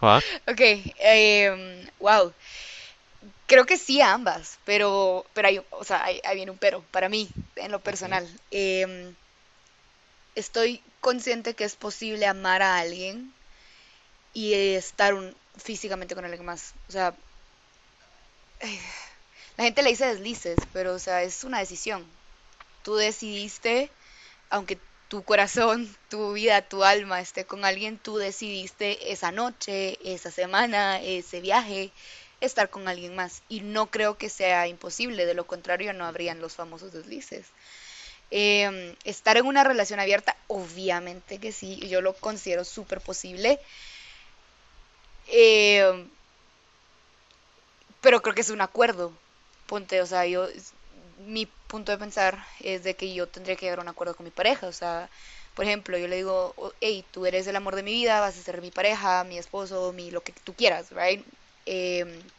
¿ah? 0.00 0.20
Ok, 0.48 0.60
eh, 0.60 1.86
wow. 2.00 2.32
Creo 3.46 3.66
que 3.66 3.76
sí 3.76 4.00
ambas, 4.00 4.58
pero, 4.64 5.26
pero 5.34 5.48
hay, 5.48 5.60
o 5.70 5.84
sea, 5.84 6.02
hay, 6.02 6.20
viene 6.34 6.50
un 6.50 6.58
pero, 6.58 6.82
para 6.90 7.08
mí, 7.08 7.28
en 7.56 7.70
lo 7.70 7.78
personal. 7.78 8.26
Em, 8.50 9.14
estoy 10.34 10.80
consciente 11.00 11.54
que 11.54 11.64
es 11.64 11.76
posible 11.76 12.26
amar 12.26 12.62
a 12.62 12.78
alguien 12.78 13.32
y 14.32 14.54
estar 14.54 15.14
un, 15.14 15.34
físicamente 15.56 16.14
con 16.14 16.24
alguien 16.24 16.44
más. 16.44 16.72
O 16.88 16.92
sea, 16.92 17.14
la 19.56 19.64
gente 19.64 19.82
le 19.82 19.90
dice 19.90 20.06
deslices, 20.06 20.58
pero 20.72 20.94
o 20.94 20.98
sea, 20.98 21.22
es 21.22 21.44
una 21.44 21.60
decisión. 21.60 22.04
Tú 22.82 22.96
decidiste, 22.96 23.90
aunque 24.50 24.78
tu 25.08 25.22
corazón, 25.22 25.88
tu 26.10 26.32
vida, 26.32 26.62
tu 26.62 26.84
alma 26.84 27.20
esté 27.20 27.44
con 27.44 27.64
alguien, 27.64 27.98
tú 27.98 28.16
decidiste 28.16 29.12
esa 29.12 29.30
noche, 29.30 29.98
esa 30.04 30.30
semana, 30.30 31.00
ese 31.00 31.40
viaje, 31.40 31.92
estar 32.40 32.68
con 32.70 32.88
alguien 32.88 33.14
más. 33.14 33.42
Y 33.48 33.60
no 33.60 33.90
creo 33.90 34.18
que 34.18 34.28
sea 34.28 34.66
imposible, 34.66 35.26
de 35.26 35.34
lo 35.34 35.46
contrario 35.46 35.92
no 35.92 36.04
habrían 36.04 36.40
los 36.40 36.54
famosos 36.54 36.92
deslices. 36.92 37.46
Em, 38.36 38.96
estar 39.04 39.36
en 39.36 39.46
una 39.46 39.62
relación 39.64 40.00
abierta, 40.00 40.36
obviamente 40.48 41.38
que 41.38 41.52
sí, 41.52 41.78
yo 41.88 42.00
lo 42.00 42.14
considero 42.14 42.64
súper 42.64 43.00
posible. 43.00 43.60
Eh, 45.26 46.08
pero 48.00 48.20
creo 48.22 48.34
que 48.34 48.42
es 48.42 48.50
un 48.50 48.60
acuerdo. 48.60 49.12
Ponte, 49.66 50.00
o 50.02 50.06
sea, 50.06 50.26
yo, 50.26 50.46
mi 51.18 51.46
punto 51.46 51.92
de 51.92 51.98
pensar 51.98 52.44
es 52.60 52.84
de 52.84 52.96
que 52.96 53.14
yo 53.14 53.28
tendría 53.28 53.56
que 53.56 53.66
llegar 53.66 53.78
a 53.78 53.82
un 53.82 53.88
acuerdo 53.88 54.14
con 54.16 54.24
mi 54.24 54.30
pareja, 54.30 54.66
o 54.66 54.72
sea, 54.72 55.10
por 55.54 55.64
ejemplo, 55.64 55.96
yo 55.98 56.08
le 56.08 56.16
digo, 56.16 56.54
hey, 56.80 57.04
tú 57.12 57.26
eres 57.26 57.46
el 57.46 57.56
amor 57.56 57.76
de 57.76 57.82
mi 57.82 57.92
vida, 57.92 58.20
vas 58.20 58.36
a 58.38 58.42
ser 58.42 58.60
mi 58.60 58.70
pareja, 58.70 59.24
mi 59.24 59.38
esposo, 59.38 59.92
mi 59.92 60.10
lo 60.10 60.22
que 60.22 60.32
tú 60.32 60.54
quieras, 60.54 60.90
right? 60.90 61.24
Em, 61.66 62.32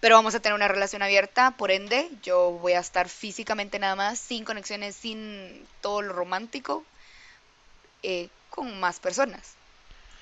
pero 0.00 0.14
vamos 0.16 0.34
a 0.34 0.40
tener 0.40 0.54
una 0.54 0.68
relación 0.68 1.02
abierta, 1.02 1.52
por 1.52 1.70
ende, 1.70 2.08
yo 2.22 2.52
voy 2.52 2.72
a 2.74 2.80
estar 2.80 3.08
físicamente 3.08 3.78
nada 3.78 3.96
más, 3.96 4.18
sin 4.18 4.44
conexiones, 4.44 4.94
sin 4.96 5.66
todo 5.80 6.02
lo 6.02 6.12
romántico, 6.12 6.84
eh, 8.02 8.28
con 8.50 8.78
más 8.80 9.00
personas. 9.00 9.54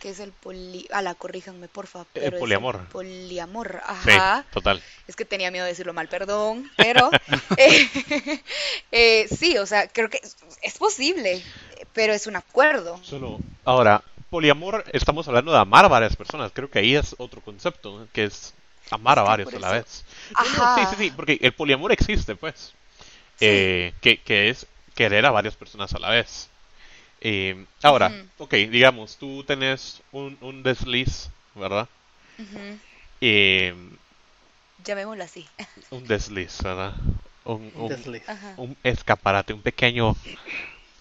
Que 0.00 0.10
es 0.10 0.20
el 0.20 0.30
poli... 0.30 0.86
la 0.90 1.14
corríjanme, 1.14 1.68
porfa. 1.68 2.00
El 2.00 2.06
Pero 2.12 2.36
es 2.36 2.40
poliamor. 2.40 2.86
poliamor, 2.88 3.80
Sí, 4.04 4.10
ajá. 4.10 4.44
total. 4.52 4.82
Es 5.08 5.16
que 5.16 5.24
tenía 5.24 5.50
miedo 5.50 5.64
de 5.64 5.70
decirlo 5.70 5.94
mal, 5.94 6.08
perdón, 6.08 6.70
pero 6.76 7.10
eh, 7.56 7.88
eh, 8.92 9.28
sí, 9.28 9.56
o 9.56 9.64
sea, 9.66 9.88
creo 9.88 10.10
que 10.10 10.20
es, 10.22 10.36
es 10.62 10.76
posible, 10.76 11.42
pero 11.94 12.12
es 12.12 12.26
un 12.26 12.36
acuerdo. 12.36 13.00
Solo, 13.02 13.38
ahora, 13.64 14.02
poliamor, 14.28 14.84
estamos 14.92 15.26
hablando 15.28 15.52
de 15.52 15.58
amar 15.58 15.86
a 15.86 15.88
varias 15.88 16.14
personas. 16.14 16.52
Creo 16.52 16.70
que 16.70 16.78
ahí 16.80 16.94
es 16.94 17.14
otro 17.18 17.40
concepto, 17.40 17.98
¿no? 18.00 18.08
que 18.12 18.24
es 18.24 18.52
amar 18.90 19.18
a 19.18 19.22
varios 19.22 19.54
a 19.54 19.58
la 19.60 19.70
vez. 19.72 20.04
Ajá. 20.34 20.74
Sí, 20.74 20.86
sí, 20.86 20.96
sí, 20.96 21.10
porque 21.10 21.38
el 21.42 21.52
poliamor 21.54 21.92
existe, 21.92 22.36
pues. 22.36 22.74
Sí. 23.36 23.46
Eh, 23.48 23.92
que, 24.00 24.22
que 24.22 24.48
es 24.50 24.66
querer 24.94 25.26
a 25.26 25.30
varias 25.30 25.56
personas 25.56 25.94
a 25.94 25.98
la 25.98 26.10
vez. 26.10 26.50
Eh, 27.20 27.66
ahora, 27.82 28.08
Ujú. 28.08 28.28
ok, 28.38 28.54
digamos, 28.54 29.18
tú 29.18 29.44
tenés 29.44 30.02
un, 30.12 30.38
un 30.42 30.62
desliz, 30.62 31.30
¿verdad? 31.54 31.88
Eh, 33.20 33.74
Llamémoslo 34.84 35.24
así. 35.24 35.46
un 35.90 36.04
desliz, 36.06 36.62
¿verdad? 36.62 36.94
Un, 37.44 37.72
un- 37.76 37.88
Desliz. 37.88 38.22
Un 38.56 38.76
escaparate, 38.82 39.52
un 39.52 39.62
pequeño 39.62 40.16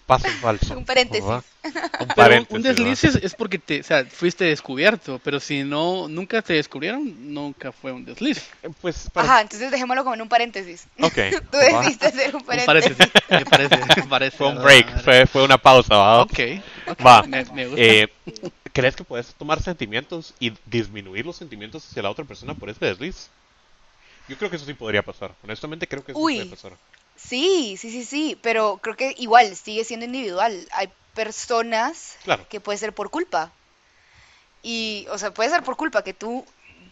paso 0.06 0.26
en 0.28 0.34
falso. 0.34 0.78
Un 0.78 0.84
paréntesis. 0.84 1.24
Un 1.24 2.08
paréntesis. 2.14 2.56
un 2.56 2.62
desliz 2.62 3.04
es, 3.04 3.16
es 3.16 3.34
porque 3.34 3.58
te, 3.58 3.80
o 3.80 3.82
sea, 3.82 4.04
fuiste 4.04 4.44
descubierto, 4.44 5.20
pero 5.24 5.40
si 5.40 5.64
no, 5.64 6.08
nunca 6.08 6.40
te 6.42 6.54
descubrieron, 6.54 7.34
nunca 7.34 7.72
fue 7.72 7.92
un 7.92 8.04
desliz. 8.04 8.48
Pues, 8.80 9.10
para... 9.12 9.28
Ajá, 9.28 9.40
entonces 9.42 9.70
dejémoslo 9.70 10.04
como 10.04 10.14
en 10.14 10.22
un 10.22 10.28
paréntesis. 10.28 10.86
Ok. 11.00 11.12
Tú 11.50 11.58
decidiste 11.58 12.06
hacer 12.06 12.34
un 12.34 12.40
Un 12.42 12.46
paréntesis. 12.46 12.96
paréntesis, 12.96 13.12
me 13.30 13.44
parece, 13.44 13.76
me 14.00 14.02
parece. 14.08 14.36
Fue 14.36 14.48
un 14.48 14.62
break, 14.62 15.02
fue, 15.02 15.26
fue 15.26 15.44
una 15.44 15.58
pausa, 15.58 15.96
¿va? 15.96 16.22
Ok, 16.22 16.38
ok, 16.86 17.04
Va. 17.04 17.22
Me, 17.24 17.44
me 17.46 17.66
gusta. 17.66 17.82
Eh, 17.82 18.08
¿Crees 18.72 18.94
que 18.94 19.04
puedes 19.04 19.34
tomar 19.34 19.60
sentimientos 19.62 20.34
y 20.38 20.52
disminuir 20.66 21.26
los 21.26 21.36
sentimientos 21.36 21.86
hacia 21.88 22.02
la 22.02 22.10
otra 22.10 22.24
persona 22.24 22.54
por 22.54 22.68
ese 22.70 22.84
desliz? 22.84 23.28
Yo 24.28 24.36
creo 24.36 24.50
que 24.50 24.56
eso 24.56 24.66
sí 24.66 24.74
podría 24.74 25.02
pasar. 25.02 25.34
Honestamente 25.42 25.86
creo 25.88 26.04
que 26.04 26.12
eso 26.12 26.20
Uy. 26.20 26.36
puede 26.36 26.50
pasar. 26.50 26.72
Sí, 27.16 27.76
sí, 27.78 27.90
sí, 27.90 28.04
sí, 28.04 28.38
pero 28.42 28.78
creo 28.82 28.96
que 28.96 29.14
igual 29.18 29.56
sigue 29.56 29.84
siendo 29.84 30.06
individual. 30.06 30.68
Hay 30.72 30.92
personas 31.14 32.16
Claro. 32.24 32.46
que 32.48 32.60
puede 32.60 32.78
ser 32.78 32.94
por 32.94 33.10
culpa. 33.10 33.52
Y, 34.62 35.06
o 35.10 35.18
sea, 35.18 35.32
puede 35.32 35.50
ser 35.50 35.62
por 35.62 35.76
culpa 35.76 36.02
que 36.02 36.14
tú 36.14 36.44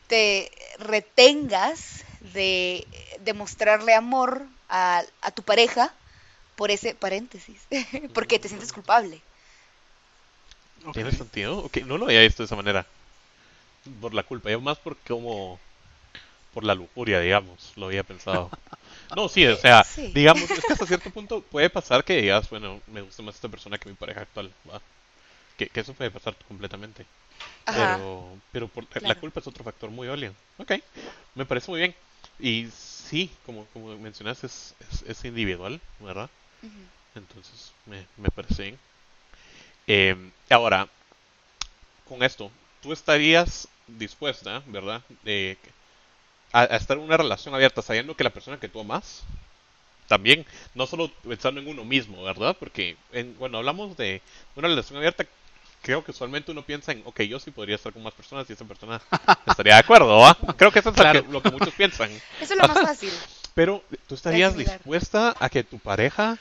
te 0.06 0.50
retengas 0.78 2.04
de 2.20 2.86
demostrarle 3.20 3.94
amor 3.94 4.46
a, 4.68 5.02
a 5.20 5.30
tu 5.32 5.42
pareja 5.42 5.94
por 6.56 6.70
ese 6.70 6.94
paréntesis, 6.94 7.68
porque 8.14 8.38
te 8.38 8.48
sientes 8.48 8.72
culpable. 8.72 9.22
Ok. 10.86 10.94
¿Tiene 10.94 11.12
sentido? 11.12 11.58
Ok, 11.58 11.78
no 11.86 11.98
lo 11.98 12.06
había 12.06 12.20
visto 12.20 12.42
de 12.42 12.46
esa 12.46 12.56
manera. 12.56 12.86
Por 14.00 14.14
la 14.14 14.22
culpa, 14.22 14.50
yo 14.50 14.60
más 14.60 14.78
por 14.78 14.96
como... 14.98 15.58
Por 16.54 16.64
la 16.64 16.74
lujuria, 16.74 17.20
digamos, 17.20 17.72
lo 17.76 17.86
había 17.86 18.04
pensado. 18.04 18.52
No, 19.14 19.28
sí, 19.28 19.46
o 19.46 19.56
sea, 19.56 19.84
Sí. 19.84 20.10
digamos, 20.14 20.50
es 20.50 20.64
que 20.64 20.72
hasta 20.72 20.86
cierto 20.86 21.10
punto 21.10 21.40
puede 21.40 21.70
pasar 21.70 22.04
que 22.04 22.20
digas, 22.20 22.48
bueno, 22.50 22.80
me 22.86 23.02
gusta 23.02 23.22
más 23.22 23.34
esta 23.34 23.48
persona 23.48 23.78
que 23.78 23.88
mi 23.88 23.94
pareja 23.94 24.22
actual, 24.22 24.50
¿va? 24.68 24.80
Que, 25.56 25.66
que 25.68 25.80
eso 25.80 25.92
puede 25.94 26.10
pasar 26.10 26.34
completamente. 26.48 27.06
Ajá. 27.66 27.96
Pero, 27.96 28.38
pero 28.52 28.68
por, 28.68 29.02
la 29.02 29.14
culpa 29.14 29.40
es 29.40 29.46
otro 29.46 29.64
factor 29.64 29.90
muy 29.90 30.08
válido. 30.08 30.34
Ok, 30.58 30.72
me 31.34 31.44
parece 31.44 31.70
muy 31.70 31.80
bien. 31.80 31.94
Y 32.38 32.68
sí, 32.76 33.30
como, 33.46 33.64
como 33.72 33.96
mencionaste, 33.98 34.46
es, 34.46 34.74
es, 34.90 35.02
es 35.08 35.24
individual, 35.24 35.80
¿verdad? 36.00 36.28
Entonces, 37.14 37.72
me, 37.86 38.04
me 38.16 38.28
parece 38.30 38.62
bien. 38.62 38.78
Eh, 39.86 40.16
ahora, 40.50 40.88
con 42.08 42.22
esto, 42.22 42.50
tú 42.82 42.92
estarías 42.92 43.68
dispuesta, 43.86 44.62
¿verdad? 44.66 45.02
De, 45.22 45.56
a, 46.54 46.62
a 46.62 46.76
estar 46.76 46.96
en 46.96 47.02
una 47.02 47.16
relación 47.18 47.54
abierta 47.54 47.82
sabiendo 47.82 48.16
que 48.16 48.24
la 48.24 48.30
persona 48.30 48.58
que 48.58 48.68
tú 48.68 48.80
amas, 48.80 49.22
también, 50.08 50.44
no 50.74 50.86
solo 50.86 51.10
pensando 51.26 51.60
en 51.60 51.68
uno 51.68 51.84
mismo, 51.84 52.22
¿verdad? 52.22 52.56
Porque, 52.58 52.96
en, 53.12 53.36
bueno, 53.38 53.58
hablamos 53.58 53.96
de 53.96 54.20
una 54.56 54.68
relación 54.68 54.98
abierta, 54.98 55.24
creo 55.82 56.04
que 56.04 56.10
usualmente 56.12 56.52
uno 56.52 56.62
piensa 56.62 56.92
en, 56.92 57.02
ok, 57.06 57.22
yo 57.22 57.40
sí 57.40 57.50
podría 57.50 57.76
estar 57.76 57.92
con 57.92 58.02
más 58.02 58.12
personas 58.14 58.48
y 58.48 58.52
esa 58.52 58.64
persona 58.66 59.00
estaría 59.46 59.74
de 59.74 59.80
acuerdo, 59.80 60.18
¿va? 60.18 60.36
Creo 60.56 60.70
que 60.72 60.78
eso 60.80 60.90
es 60.90 60.96
lo 60.96 61.02
Claro. 61.02 61.24
que- 61.26 61.32
lo 61.32 61.42
que 61.42 61.50
muchos 61.50 61.74
piensan. 61.74 62.10
Eso 62.40 62.54
es 62.54 62.58
lo 62.60 62.68
más 62.68 62.78
fácil. 62.86 63.12
Pero 63.54 63.82
tú 64.08 64.14
estarías 64.14 64.56
dispuesta 64.56 65.34
a 65.40 65.48
que 65.48 65.62
tu 65.64 65.78
pareja 65.78 66.36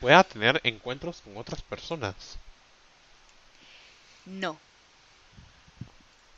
pueda 0.00 0.22
tener 0.24 0.60
encuentros 0.64 1.20
con 1.24 1.36
otras 1.36 1.60
personas. 1.62 2.14
No. 4.26 4.56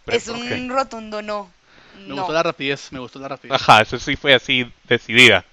Pero, 0.06 0.18
Es 0.18 0.28
un 0.28 0.68
rotundo 0.70 1.22
no. 1.22 1.48
Me 1.94 2.08
No. 2.08 2.16
gustó 2.16 2.32
la 2.32 2.42
rapidez, 2.42 2.92
me 2.92 2.98
gustó 2.98 3.18
la 3.18 3.28
rapidez. 3.28 3.54
Ajá, 3.60 3.82
eso 3.82 3.98
sí 3.98 4.16
fue 4.16 4.34
así 4.34 4.70
decidida. 4.84 5.44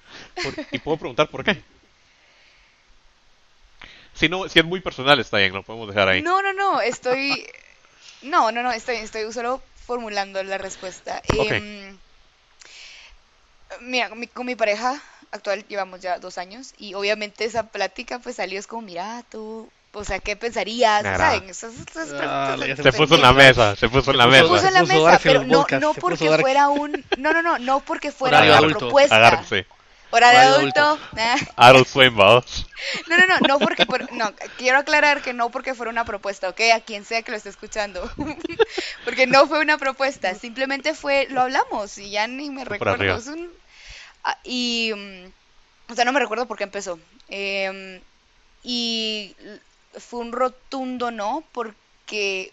Por- 0.43 0.53
y 0.71 0.79
puedo 0.79 0.97
preguntar 0.97 1.27
por 1.29 1.43
qué. 1.43 1.61
Si 4.13 4.27
no, 4.27 4.47
si 4.49 4.59
es 4.59 4.65
muy 4.65 4.81
personal 4.81 5.19
está 5.19 5.37
bien, 5.37 5.53
lo 5.53 5.63
podemos 5.63 5.87
dejar 5.87 6.09
ahí. 6.09 6.21
No, 6.21 6.41
no, 6.41 6.51
no, 6.53 6.81
estoy... 6.81 7.47
No, 8.21 8.51
no, 8.51 8.61
no, 8.61 8.71
estoy, 8.71 8.97
estoy 8.97 9.31
solo 9.31 9.61
formulando 9.87 10.43
la 10.43 10.57
respuesta. 10.57 11.21
Em, 11.29 11.97
mira, 13.79 14.09
con 14.09 14.19
mi, 14.19 14.27
con 14.27 14.45
mi 14.45 14.55
pareja 14.55 15.01
actual 15.31 15.65
llevamos 15.67 16.01
ya 16.01 16.19
dos 16.19 16.37
años 16.37 16.73
y 16.77 16.93
obviamente 16.93 17.45
esa 17.45 17.67
plática 17.69 18.19
pues 18.19 18.35
salió 18.35 18.59
es 18.59 18.67
como, 18.67 18.81
mira, 18.83 19.23
tú, 19.31 19.71
o 19.93 20.03
sea, 20.03 20.19
¿qué 20.19 20.35
pensarías? 20.35 21.03
¿Saben? 21.03 21.49
Esas- 21.49 21.73
esas 21.75 22.09
Ah, 22.21 22.55
se 22.81 22.91
puso 22.93 23.15
en 23.15 23.21
la 23.21 23.33
mesa, 23.33 23.75
se 23.75 23.89
puso 23.89 24.11
en 24.11 24.17
la 24.17 24.25
Se 24.25 24.31
Se 24.37 24.41
puso- 24.43 24.53
mesa. 24.53 24.67
en 24.69 24.73
la 24.73 24.83
mesa, 24.83 25.19
pero 25.23 25.43
no, 25.43 25.65
no 25.79 25.93
porque 25.93 26.29
fuera 26.39 26.69
un... 26.69 27.05
No, 27.17 27.33
no, 27.33 27.41
no, 27.41 27.59
no 27.59 27.79
porque 27.81 28.11
fuera 28.11 28.41
una 28.41 28.57
adulto, 28.57 28.79
propuesta. 28.79 29.15
Agarse. 29.17 29.65
Horario 30.13 30.39
adulto. 30.41 30.81
adulto. 30.81 31.51
Adult 31.55 31.87
Swim, 31.87 32.15
vamos. 32.17 32.67
No, 33.07 33.17
no, 33.17 33.27
no, 33.27 33.37
no 33.47 33.59
porque 33.59 33.85
por- 33.85 34.11
no, 34.11 34.33
quiero 34.57 34.79
aclarar 34.79 35.21
que 35.21 35.31
no 35.33 35.49
porque 35.51 35.73
fuera 35.73 35.89
una 35.89 36.03
propuesta, 36.03 36.49
¿ok? 36.49 36.59
A 36.75 36.81
quien 36.81 37.05
sea 37.05 37.21
que 37.21 37.31
lo 37.31 37.37
esté 37.37 37.47
escuchando. 37.49 38.09
porque 39.05 39.25
no 39.25 39.47
fue 39.47 39.59
una 39.61 39.77
propuesta, 39.77 40.35
simplemente 40.35 40.93
fue, 40.95 41.27
lo 41.29 41.41
hablamos 41.41 41.97
y 41.97 42.09
ya 42.11 42.27
ni 42.27 42.49
me 42.49 42.65
recuerdo. 42.65 43.15
Es 43.15 43.27
un, 43.27 43.49
ah, 44.25 44.37
y, 44.43 44.91
mm, 44.93 45.91
o 45.91 45.95
sea, 45.95 46.03
no 46.03 46.11
me 46.11 46.19
recuerdo 46.19 46.45
por 46.45 46.57
qué 46.57 46.65
empezó. 46.65 46.99
Em, 47.29 48.01
y 48.63 49.33
fue 49.99 50.19
un 50.21 50.31
rotundo 50.31 51.11
no, 51.11 51.43
porque, 51.53 52.51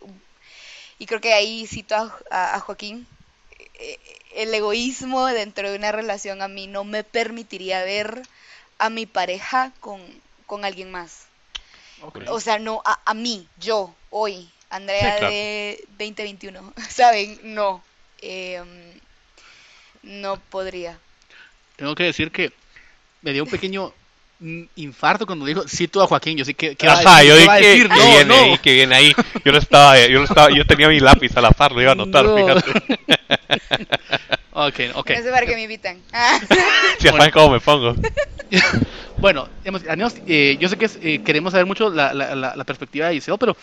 y 0.99 1.07
creo 1.07 1.21
que 1.21 1.33
ahí 1.35 1.67
cito 1.67 1.95
a, 1.95 2.15
a- 2.31 2.57
a 2.57 2.61
Joaquín, 2.61 3.07
eh, 3.79 3.99
el 4.35 4.55
egoísmo 4.55 5.27
dentro 5.27 5.71
de 5.71 5.77
una 5.79 5.93
relación 5.93 6.43
a 6.43 6.49
mí 6.49 6.67
no 6.67 6.85
me 6.85 7.05
permitiría 7.05 7.83
ver 7.85 8.23
a 8.79 8.91
mi 8.91 9.07
pareja 9.07 9.73
con, 9.81 10.01
con 10.47 10.65
alguien 10.65 10.91
más. 10.91 11.27
O 12.29 12.41
sea, 12.41 12.59
no 12.59 12.83
a, 12.85 13.01
a 13.05 13.15
mí, 13.15 13.49
yo, 13.57 13.95
hoy, 14.11 14.49
Andrea 14.71 15.13
Sí, 15.13 15.19
claro. 15.19 15.35
de 15.35 15.85
2021, 15.89 16.73
¿saben? 16.91 17.39
No. 17.55 17.83
Em, 18.21 19.01
no 20.03 20.37
podría. 20.51 20.99
Tengo 21.77 21.95
que 21.95 22.05
decir 22.05 22.31
que 22.33 22.53
me 23.23 23.33
dio 23.33 23.45
un 23.45 23.49
pequeño 23.51 23.93
infarto 24.77 25.27
cuando 25.27 25.45
dijo 25.47 25.67
cito 25.69 26.03
a 26.03 26.07
Joaquín. 26.07 26.37
Yo 26.39 26.45
sí 26.45 26.55
que. 26.55 26.77
¿qué 26.77 26.87
va 26.87 26.95
a 26.95 26.99
Ajá, 27.01 27.19
decir? 27.23 27.29
yo 27.29 27.35
¿Qué 27.35 27.41
dije 27.41 27.49
va 27.49 27.55
a 27.55 27.59
que, 27.59 27.67
decir? 27.69 27.89
que 27.89 27.95
No, 27.97 28.05
viene 28.05 28.25
no. 28.25 28.35
ahí, 28.35 28.59
que 28.59 28.73
viene 28.75 28.95
ahí. 28.95 29.13
Yo 29.45 29.53
lo 29.53 29.59
estaba, 29.59 29.99
yo 30.07 30.19
lo 30.19 30.25
estaba, 30.25 30.51
yo 30.51 30.65
tenía 30.67 30.89
mi 30.89 31.01
lápiz 31.01 31.37
a 31.37 31.41
la 31.41 31.51
par, 31.51 31.73
lo 31.73 31.81
iba 31.83 31.91
a 31.91 31.95
anotar, 31.95 32.25
No. 32.25 32.37
fíjate. 32.37 32.73
Ok, 34.51 34.81
ok. 34.95 35.11
No 35.11 35.23
sé 35.23 35.31
para 35.31 35.47
qué 35.47 35.55
me 35.55 35.63
invitan. 35.63 36.03
Ah. 36.13 36.39
Ya 37.01 37.13
saben 37.13 37.31
cómo 37.31 37.51
me 37.51 37.61
pongo. 37.61 37.95
Bueno, 39.19 39.49
digamos, 39.65 39.83
al 39.89 40.01
eh, 40.29 40.57
yo 40.61 40.69
sé 40.69 40.77
que 40.79 40.85
es, 40.85 40.97
eh, 41.03 41.21
queremos 41.25 41.51
saber 41.51 41.67
mucho 41.67 41.91
la, 41.91 42.15
la, 42.15 42.37
la, 42.37 42.55
la 42.55 42.65
perspectiva 42.65 43.09
de 43.09 43.17
Iseo, 43.17 43.37
pero 43.37 43.57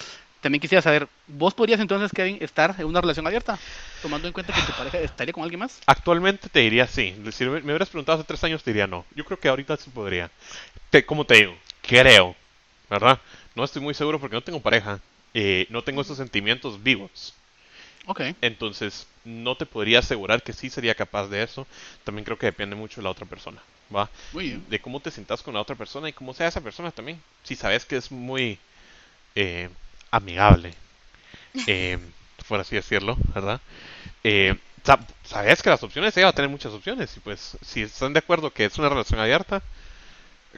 también 0.46 0.62
quisiera 0.62 0.84
saber, 0.84 1.08
¿vos 1.25 1.56
podrías 1.56 1.80
entonces, 1.80 2.12
Kevin, 2.12 2.38
estar 2.40 2.75
en 2.78 2.86
una 2.86 3.02
relación 3.02 3.25
abierta? 3.25 3.58
Tomando 4.04 4.28
en 4.28 4.34
cuenta 4.34 4.54
que 4.54 4.62
tu 4.62 4.74
pareja 4.78 5.00
estaría 5.00 5.34
con 5.34 5.42
alguien 5.42 5.60
más. 5.60 5.80
Actualmente 5.88 6.50
te 6.50 6.60
diría 6.60 6.86
sí. 6.86 7.16
Si 7.32 7.46
me 7.46 7.62
hubieras 7.62 7.90
preguntado 7.90 8.20
hace 8.20 8.28
tres 8.28 8.44
años 8.44 8.62
te 8.62 8.70
diría 8.70 8.86
no. 8.86 9.06
Yo 9.16 9.25
creo 9.25 9.40
que 9.40 9.48
ahorita 9.48 9.75
sí 9.78 9.90
podría. 9.90 10.30
Te, 10.92 11.04
como 11.04 11.25
te 11.25 11.38
digo, 11.38 11.58
creo, 11.82 12.36
¿verdad? 12.92 13.20
No 13.56 13.64
estoy 13.64 13.82
muy 13.82 13.96
seguro 13.96 14.20
porque 14.20 14.36
no 14.36 14.44
tengo 14.44 14.60
pareja. 14.60 15.00
eh, 15.34 15.66
no 15.72 15.82
tengo 15.84 16.02
esos 16.02 16.18
sentimientos 16.18 16.84
vivos. 16.84 17.34
Ok. 18.06 18.22
Entonces, 18.42 19.08
no 19.24 19.58
te 19.58 19.66
podría 19.66 19.98
asegurar 19.98 20.44
que 20.44 20.54
sí 20.54 20.70
sería 20.70 20.94
capaz 20.94 21.28
de 21.28 21.42
eso. 21.42 21.66
También 22.04 22.24
creo 22.24 22.38
que 22.38 22.46
depende 22.46 22.75
mucho 22.75 23.02
de 23.02 23.06
la 23.06 23.10
otra 23.10 23.25
persona, 23.25 23.64
¿va? 23.94 24.12
Muy 24.32 24.44
bien. 24.50 24.64
De 24.70 24.80
cómo 24.80 25.00
te 25.00 25.10
sientas 25.10 25.42
con 25.42 25.56
la 25.56 25.62
otra 25.62 25.75
persona 25.75 26.08
y 26.08 26.14
cómo 26.14 26.36
sea 26.36 26.50
esa 26.50 26.62
persona 26.62 26.92
también. 26.92 27.20
Si 27.42 27.56
sabes 27.56 27.84
que 27.84 27.98
es 27.98 28.12
muy 28.12 28.60
eh, 29.34 29.70
amigable, 30.12 30.74
eh, 31.68 31.98
por 32.48 32.60
así 32.60 32.76
decirlo, 32.76 33.18
¿verdad? 33.34 33.60
Eh, 34.24 34.56
que 35.64 35.70
las 35.70 35.84
opciones, 35.84 36.16
ella 36.16 36.28
va 36.28 36.30
a 36.30 36.34
tener 36.36 36.50
muchas 36.50 36.74
opciones. 36.74 37.16
Y 37.18 37.20
pues, 37.20 37.58
si 37.66 37.82
están 37.82 38.14
de 38.14 38.20
acuerdo 38.20 38.52
que 38.52 38.66
es 38.66 38.78
una 38.78 38.90
relación 38.90 39.20
abierta, 39.20 39.62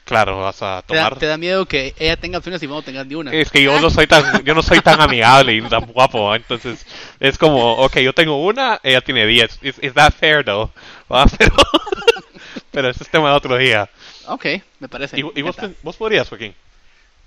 claro, 0.04 0.40
vas 0.40 0.62
a 0.62 0.82
¿Te 0.86 0.94
da, 0.94 1.04
tomar. 1.04 1.18
te 1.18 1.26
da 1.26 1.36
miedo 1.38 1.66
que 1.66 1.94
ella 1.98 2.16
tenga 2.16 2.38
opciones 2.38 2.62
y 2.62 2.66
vos 2.66 2.76
no 2.76 2.82
tengas 2.82 3.06
ni 3.06 3.14
una. 3.14 3.32
Es 3.32 3.50
que 3.50 3.62
yo 3.62 3.80
no 3.80 3.90
soy 3.90 4.06
tan, 4.06 4.44
yo 4.44 4.54
no 4.54 4.62
soy 4.62 4.80
tan 4.80 5.00
amigable 5.00 5.54
y 5.54 5.62
tan 5.62 5.86
guapo, 5.86 6.24
¿va? 6.24 6.36
entonces 6.36 6.84
es 7.20 7.38
como, 7.38 7.72
ok, 7.74 7.98
yo 7.98 8.12
tengo 8.12 8.44
una, 8.44 8.80
ella 8.82 9.00
tiene 9.00 9.26
diez. 9.26 9.58
Is, 9.62 9.76
is 9.82 9.94
that 9.94 10.12
fair 10.12 10.44
though? 10.44 10.70
¿Va? 11.10 11.24
Pero, 11.38 11.54
pero 12.70 12.90
ese 12.90 13.02
es 13.02 13.10
tema 13.10 13.30
de 13.30 13.36
otro 13.36 13.56
día. 13.56 13.88
Ok, 14.26 14.46
me 14.78 14.88
parece. 14.88 15.18
¿Y, 15.18 15.24
y 15.34 15.42
vos, 15.42 15.56
vos 15.82 15.96
podrías, 15.96 16.28
Joaquín? 16.28 16.54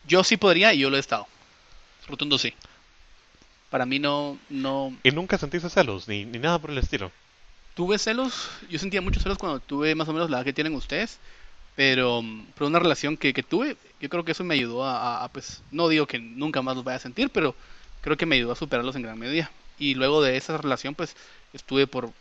Yo 0.08 0.24
sí 0.24 0.38
podría 0.38 0.74
y 0.74 0.80
yo 0.80 0.90
lo 0.90 0.98
he 0.98 1.00
estado. 1.00 1.28
Rotundo 2.08 2.38
sí. 2.38 2.54
Para 3.70 3.86
mí 3.86 4.00
no, 4.00 4.38
no 4.50 4.94
¿Y 5.04 5.12
nunca 5.12 5.38
sentiste 5.38 5.70
celos 5.70 6.08
ni, 6.08 6.26
ni 6.26 6.40
nada 6.40 6.60
por 6.60 6.72
el 6.72 6.78
estilo? 6.78 7.12
tuve 7.74 7.98
celos. 7.98 8.50
Yo 8.70 8.78
sentía 8.80 9.02
muchos 9.02 9.24
celos 9.24 9.38
cuando 9.38 9.60
tuve 9.60 9.96
más 9.96 10.08
o 10.10 10.14
menos 10.14 10.30
la 10.30 10.38
edad 10.38 10.46
que 10.46 10.54
tienen 10.54 10.76
ustedes. 10.76 11.20
Pero 11.74 12.22
mm, 12.22 12.48
por 12.54 12.68
una 12.68 12.80
relación 12.80 13.16
que, 13.16 13.34
que 13.34 13.44
tuve, 13.44 13.78
yo 14.02 14.10
creo 14.10 14.26
que 14.26 14.34
eso 14.34 14.44
me 14.44 14.56
ayudó 14.56 14.84
a, 14.84 14.98
a- 15.22 15.24
a, 15.24 15.30
pues, 15.32 15.64
no 15.72 15.88
digo 15.88 16.06
que 16.06 16.20
nunca 16.20 16.62
más 16.62 16.76
los 16.76 16.84
vaya 16.84 16.98
a 16.98 17.00
sentir, 17.00 17.30
pero 17.30 17.56
creo 18.02 18.18
que 18.18 18.26
me 18.26 18.36
ayudó 18.36 18.52
a 18.52 18.56
superarlos 18.58 18.96
en 18.98 19.04
gran 19.04 19.18
medida. 19.18 19.50
Y 19.80 19.96
luego 19.96 20.22
de 20.22 20.36
esa 20.36 20.58
relación, 20.58 20.96
pues, 20.96 21.16
estuve 21.54 21.88
por 21.88 22.12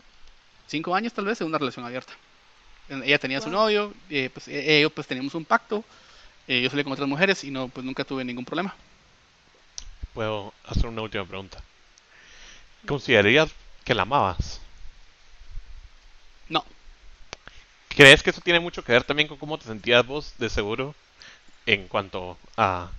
cinco 0.69 0.95
años 0.95 1.13
tal 1.13 1.25
vez 1.25 1.41
en 1.41 1.49
una 1.49 1.59
relación 1.59 1.85
abierta. 1.85 2.13
Ella 2.89 3.19
tenía 3.19 3.41
su 3.41 3.51
novio, 3.51 3.93
eh, 4.09 4.31
pues, 4.33 4.47
e- 4.49 4.79
ellos 4.79 4.93
pues 4.93 5.07
teníamos 5.09 5.35
un 5.35 5.45
pacto. 5.45 5.85
eh, 6.47 6.63
yo 6.63 6.71
salí 6.71 6.83
con 6.85 6.93
otras 6.93 7.09
mujeres 7.09 7.43
y 7.45 7.51
no, 7.51 7.69
pues 7.69 7.85
nunca 7.85 8.05
tuve 8.05 8.25
ningún 8.25 8.45
problema. 8.45 8.75
Puedo 10.15 10.53
hacer 10.65 10.87
una 10.87 11.03
última 11.03 11.25
pregunta. 11.25 11.63
¿Considerarías 12.87 13.51
que 13.85 13.95
la 13.95 14.03
amabas? 14.03 14.61
No, 16.49 16.65
¿Crees 17.89 18.23
que 18.23 18.31
eso 18.31 18.41
tiene 18.41 18.61
mucho 18.61 18.83
que 18.85 18.93
ver 18.93 19.05
también 19.05 19.29
con 19.29 19.37
cómo 19.37 19.59
te 19.59 19.67
sentías 19.67 20.07
vos 20.07 20.35
de 20.39 20.49
seguro 20.49 20.95
en 21.67 21.87
cuanto 21.89 22.39
a 22.57 22.91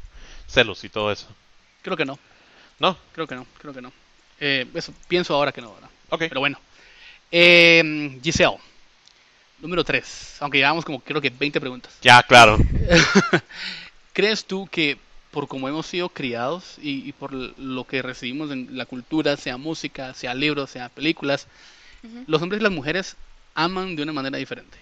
celos 0.47 0.83
y 0.83 0.89
todo 0.89 1.11
eso? 1.11 1.27
creo 1.81 1.97
que 1.97 2.05
no, 2.05 2.19
¿No? 2.79 2.97
creo 3.13 3.25
que 3.27 3.35
no, 3.35 3.45
creo 3.57 3.73
que 3.73 3.81
no. 3.81 3.91
Eh, 4.39 4.67
eso 4.73 4.93
pienso 5.07 5.33
ahora 5.33 5.51
que 5.51 5.61
no, 5.61 5.73
¿verdad? 5.73 5.89
Ok. 6.09 6.19
Pero 6.27 6.39
bueno. 6.39 6.59
Eh, 7.31 8.19
Giselle, 8.21 8.57
número 9.59 9.83
3. 9.83 10.37
Aunque 10.41 10.57
llevamos 10.57 10.83
como 10.85 10.99
creo 10.99 11.21
que 11.21 11.29
20 11.29 11.59
preguntas. 11.59 11.93
Ya, 12.01 12.21
claro. 12.23 12.57
¿Crees 14.13 14.45
tú 14.45 14.67
que 14.67 14.97
por 15.31 15.47
cómo 15.47 15.67
hemos 15.67 15.85
sido 15.85 16.09
criados 16.09 16.77
y, 16.81 17.07
y 17.07 17.11
por 17.13 17.33
lo 17.33 17.87
que 17.87 18.01
recibimos 18.01 18.51
en 18.51 18.77
la 18.77 18.85
cultura, 18.85 19.37
sea 19.37 19.57
música, 19.57 20.13
sea 20.13 20.33
libros, 20.33 20.69
sea 20.69 20.89
películas, 20.89 21.47
los 22.27 22.41
hombres 22.41 22.59
y 22.59 22.63
las 22.63 22.71
mujeres 22.71 23.15
aman 23.55 23.95
de 23.95 24.03
una 24.03 24.13
manera 24.13 24.37
diferente? 24.37 24.77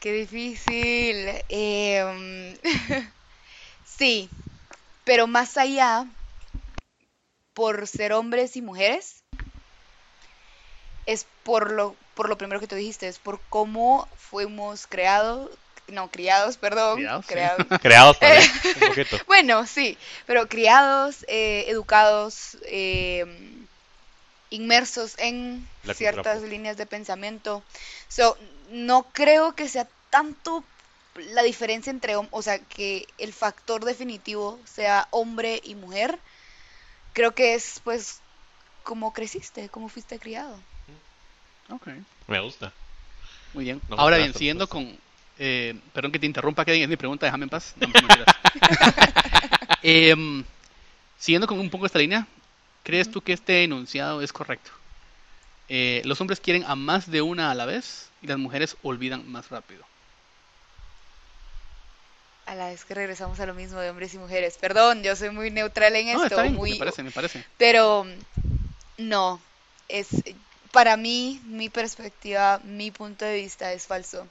Qué 0.00 0.12
difícil. 0.12 1.30
Em, 1.48 2.54
sí, 3.86 4.28
pero 5.04 5.26
más 5.26 5.56
allá, 5.56 6.06
por 7.54 7.86
ser 7.86 8.12
hombres 8.12 8.56
y 8.56 8.62
mujeres, 8.62 9.22
es 11.06 11.26
por 11.42 11.72
lo, 11.72 11.96
por 12.14 12.28
lo 12.28 12.36
primero 12.36 12.60
que 12.60 12.66
tú 12.66 12.74
dijiste, 12.74 13.08
es 13.08 13.18
por 13.18 13.40
cómo 13.48 14.06
fuimos 14.16 14.86
creados, 14.86 15.50
no, 15.88 16.10
criados, 16.10 16.56
perdón, 16.56 16.96
Criados, 16.96 17.26
sí. 17.26 17.32
creados. 17.32 17.66
Creados 17.82 18.18
también, 18.18 18.50
un 18.82 18.88
poquito. 18.88 19.18
Bueno, 19.26 19.66
sí, 19.66 19.98
pero 20.26 20.48
criados, 20.48 21.24
eh, 21.28 21.64
educados, 21.68 22.56
eh, 22.66 23.24
inmersos 24.50 25.14
en 25.18 25.66
La 25.84 25.94
ciertas 25.94 26.42
líneas 26.42 26.76
de 26.76 26.86
pensamiento. 26.86 27.62
So, 28.08 28.36
no 28.70 29.04
creo 29.12 29.54
que 29.54 29.68
sea 29.68 29.88
tanto 30.10 30.64
la 31.16 31.42
diferencia 31.42 31.90
entre, 31.90 32.16
o 32.16 32.42
sea, 32.42 32.58
que 32.58 33.06
el 33.18 33.32
factor 33.32 33.84
definitivo 33.84 34.58
sea 34.64 35.06
hombre 35.10 35.60
y 35.64 35.74
mujer. 35.74 36.18
Creo 37.12 37.34
que 37.34 37.54
es, 37.54 37.80
pues, 37.84 38.18
como 38.82 39.12
creciste, 39.12 39.68
como 39.68 39.88
fuiste 39.88 40.18
criado. 40.18 40.58
Ok, 41.70 41.88
Me 42.26 42.40
gusta. 42.40 42.72
muy 43.52 43.64
bien. 43.64 43.80
No, 43.88 43.96
Ahora 43.96 44.16
bien, 44.18 44.34
siguiendo 44.34 44.68
con... 44.68 44.98
eh, 45.38 45.74
perdón 45.92 46.12
que 46.12 46.18
te 46.18 46.26
interrumpa, 46.26 46.64
Kevin, 46.64 46.82
es 46.82 46.88
mi 46.88 46.96
pregunta, 46.96 47.26
déjame 47.26 47.44
en 47.44 47.50
paz. 47.50 47.74
No. 47.76 47.88
Em, 49.86 50.42
siguiendo 51.18 51.46
con 51.46 51.58
un 51.58 51.68
poco 51.68 51.84
esta 51.84 51.98
línea, 51.98 52.26
¿crees 52.82 53.10
tú 53.10 53.20
que 53.20 53.34
este 53.34 53.64
enunciado 53.64 54.22
es 54.22 54.32
correcto? 54.32 54.70
Eh, 55.68 56.00
los 56.06 56.20
hombres 56.22 56.40
quieren 56.40 56.64
a 56.66 56.74
más 56.74 57.10
de 57.10 57.20
una 57.20 57.50
a 57.50 57.54
la 57.54 57.66
vez 57.66 58.08
y 58.22 58.26
las 58.28 58.38
mujeres 58.38 58.78
olvidan 58.82 59.30
más 59.30 59.50
rápido. 59.50 59.84
A 62.46 62.54
la 62.54 62.68
vez 62.68 62.86
que 62.86 62.94
regresamos 62.94 63.40
a 63.40 63.46
lo 63.46 63.52
mismo 63.52 63.78
de 63.78 63.90
hombres 63.90 64.14
y 64.14 64.18
mujeres. 64.18 64.56
Perdón, 64.58 65.02
yo 65.02 65.16
soy 65.16 65.30
muy 65.30 65.50
neutral 65.50 65.94
en 65.96 66.06
No, 66.06 66.12
esto, 66.12 66.26
está 66.26 66.42
bien, 66.42 66.54
muy 66.54 66.72
me 66.72 66.78
parece, 66.78 67.02
me 67.02 67.10
parece. 67.10 67.44
Pero 67.58 68.06
no, 68.96 69.40
es 69.88 70.08
para 70.74 70.96
mí, 70.96 71.40
mi 71.46 71.68
perspectiva, 71.70 72.60
mi 72.64 72.90
punto 72.90 73.24
de 73.24 73.36
vista 73.36 73.72
es 73.72 73.86
falso. 73.86 74.26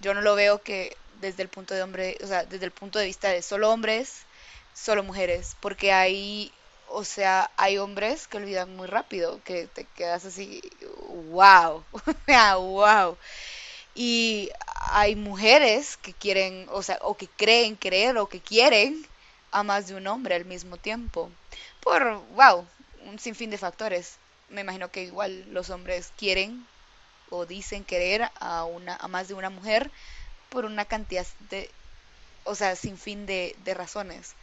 Yo 0.00 0.14
no 0.14 0.22
lo 0.22 0.36
veo 0.36 0.62
que 0.62 0.96
desde 1.20 1.42
el 1.42 1.48
punto 1.48 1.74
de 1.74 1.82
hombre, 1.82 2.16
o 2.22 2.26
sea, 2.28 2.44
desde 2.44 2.66
el 2.66 2.70
punto 2.70 3.00
de 3.00 3.06
vista 3.06 3.28
de 3.30 3.42
solo 3.42 3.70
hombres, 3.72 4.22
solo 4.74 5.02
mujeres, 5.02 5.56
porque 5.60 5.92
hay, 5.92 6.52
o 6.88 7.04
sea, 7.04 7.50
hay 7.56 7.78
hombres 7.78 8.28
que 8.28 8.36
olvidan 8.36 8.76
muy 8.76 8.86
rápido, 8.86 9.40
que 9.44 9.66
te 9.66 9.84
quedas 9.96 10.24
así, 10.24 10.62
wow, 11.32 11.84
wow. 12.58 13.18
Y 13.94 14.50
hay 14.92 15.16
mujeres 15.16 15.96
que 15.96 16.14
quieren, 16.14 16.66
o 16.70 16.82
sea, 16.82 16.98
o 17.02 17.16
que 17.16 17.28
creen 17.28 17.76
querer 17.76 18.16
o 18.18 18.28
que 18.28 18.40
quieren 18.40 19.04
a 19.50 19.62
más 19.64 19.88
de 19.88 19.96
un 19.96 20.06
hombre 20.06 20.36
al 20.36 20.44
mismo 20.44 20.76
tiempo. 20.76 21.30
Por, 21.80 22.02
wow, 22.36 22.66
un 23.06 23.18
sinfín 23.18 23.50
de 23.50 23.58
factores. 23.58 24.18
Me 24.48 24.62
imagino 24.62 24.90
que 24.90 25.04
igual 25.04 25.46
los 25.52 25.70
hombres 25.70 26.12
quieren 26.16 26.68
o 27.30 27.46
dicen 27.46 27.84
querer 27.84 28.30
a 28.40 28.64
una 28.64 28.96
a 28.96 29.08
más 29.08 29.28
de 29.28 29.34
una 29.34 29.50
mujer 29.50 29.92
por 30.50 30.64
una 30.66 30.84
cantidad 30.86 31.26
de, 31.40 31.70
o 32.44 32.54
sea, 32.54 32.76
sinfín 32.76 33.26
de, 33.26 33.54
de 33.58 33.74
razones. 33.74 34.36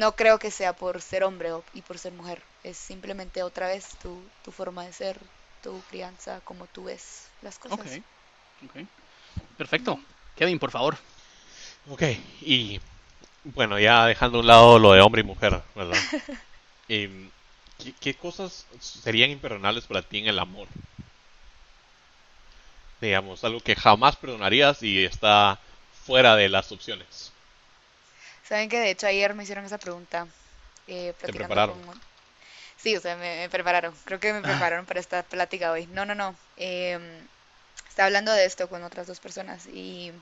No 0.00 0.16
creo 0.16 0.38
que 0.38 0.50
sea 0.50 0.74
por 0.74 1.02
ser 1.02 1.24
hombre 1.24 1.52
o- 1.52 1.64
y 1.72 1.82
por 1.82 1.98
ser 1.98 2.12
mujer. 2.12 2.42
Es 2.62 2.78
simplemente 2.78 3.42
otra 3.42 3.68
vez 3.68 3.96
tu, 3.98 4.30
tu 4.42 4.52
forma 4.52 4.84
de 4.86 4.92
ser, 4.92 5.20
tu 5.62 5.84
crianza, 5.84 6.40
como 6.42 6.66
tú 6.68 6.84
ves 6.84 7.32
las 7.42 7.58
cosas. 7.58 8.00
Perfecto. 9.56 9.98
Kevin, 10.34 10.58
por 10.58 10.70
favor. 10.70 10.96
Ok, 11.88 12.02
y 12.42 12.80
bueno, 13.44 13.78
ya 13.78 14.06
dejando 14.06 14.38
a 14.38 14.40
un 14.42 14.46
lado 14.46 14.78
lo 14.78 14.92
de 14.92 15.00
hombre 15.02 15.22
y 15.22 15.24
mujer, 15.24 15.62
¿verdad? 15.74 16.04
Em, 16.88 17.30
¿qué, 17.78 17.94
qué 17.94 18.16
cosas 18.16 18.66
serían 18.80 19.30
imperdonables 19.30 19.86
para 19.86 20.02
ti 20.02 20.18
en 20.18 20.26
el 20.28 20.38
amor? 20.40 20.68
Digamos, 23.00 23.44
algo 23.44 23.60
que 23.60 23.76
jamás 23.76 24.16
perdonarías 24.16 24.82
y 24.82 25.04
está 25.04 25.60
fuera 25.92 26.34
de 26.36 26.48
las 26.48 26.72
opciones. 26.72 27.32
Saben 28.42 28.68
que 28.68 28.78
de 28.78 28.90
hecho 28.90 29.06
ayer 29.06 29.34
me 29.34 29.42
hicieron 29.44 29.64
esa 29.64 29.78
pregunta. 29.78 30.28
Eh, 30.86 31.14
platicando 31.18 31.60
prepararon? 31.60 31.80
con- 31.84 32.02
Sí, 32.76 32.96
o 32.96 33.00
sea, 33.00 33.16
me, 33.16 33.38
me 33.42 33.50
prepararon. 33.50 33.94
Creo 34.04 34.20
que 34.20 34.32
me 34.34 34.42
prepararon 34.42 34.86
para 34.86 35.00
esta 35.00 35.22
plática 35.24 35.72
hoy. 35.72 35.86
No, 35.88 36.04
no, 36.06 36.14
no. 36.16 36.38
em, 36.56 37.28
estaba 37.88 38.06
hablando 38.08 38.32
de 38.32 38.46
esto 38.46 38.68
con 38.70 38.84
otras 38.84 39.06
dos 39.08 39.20
personas 39.20 39.66
y 39.68 40.12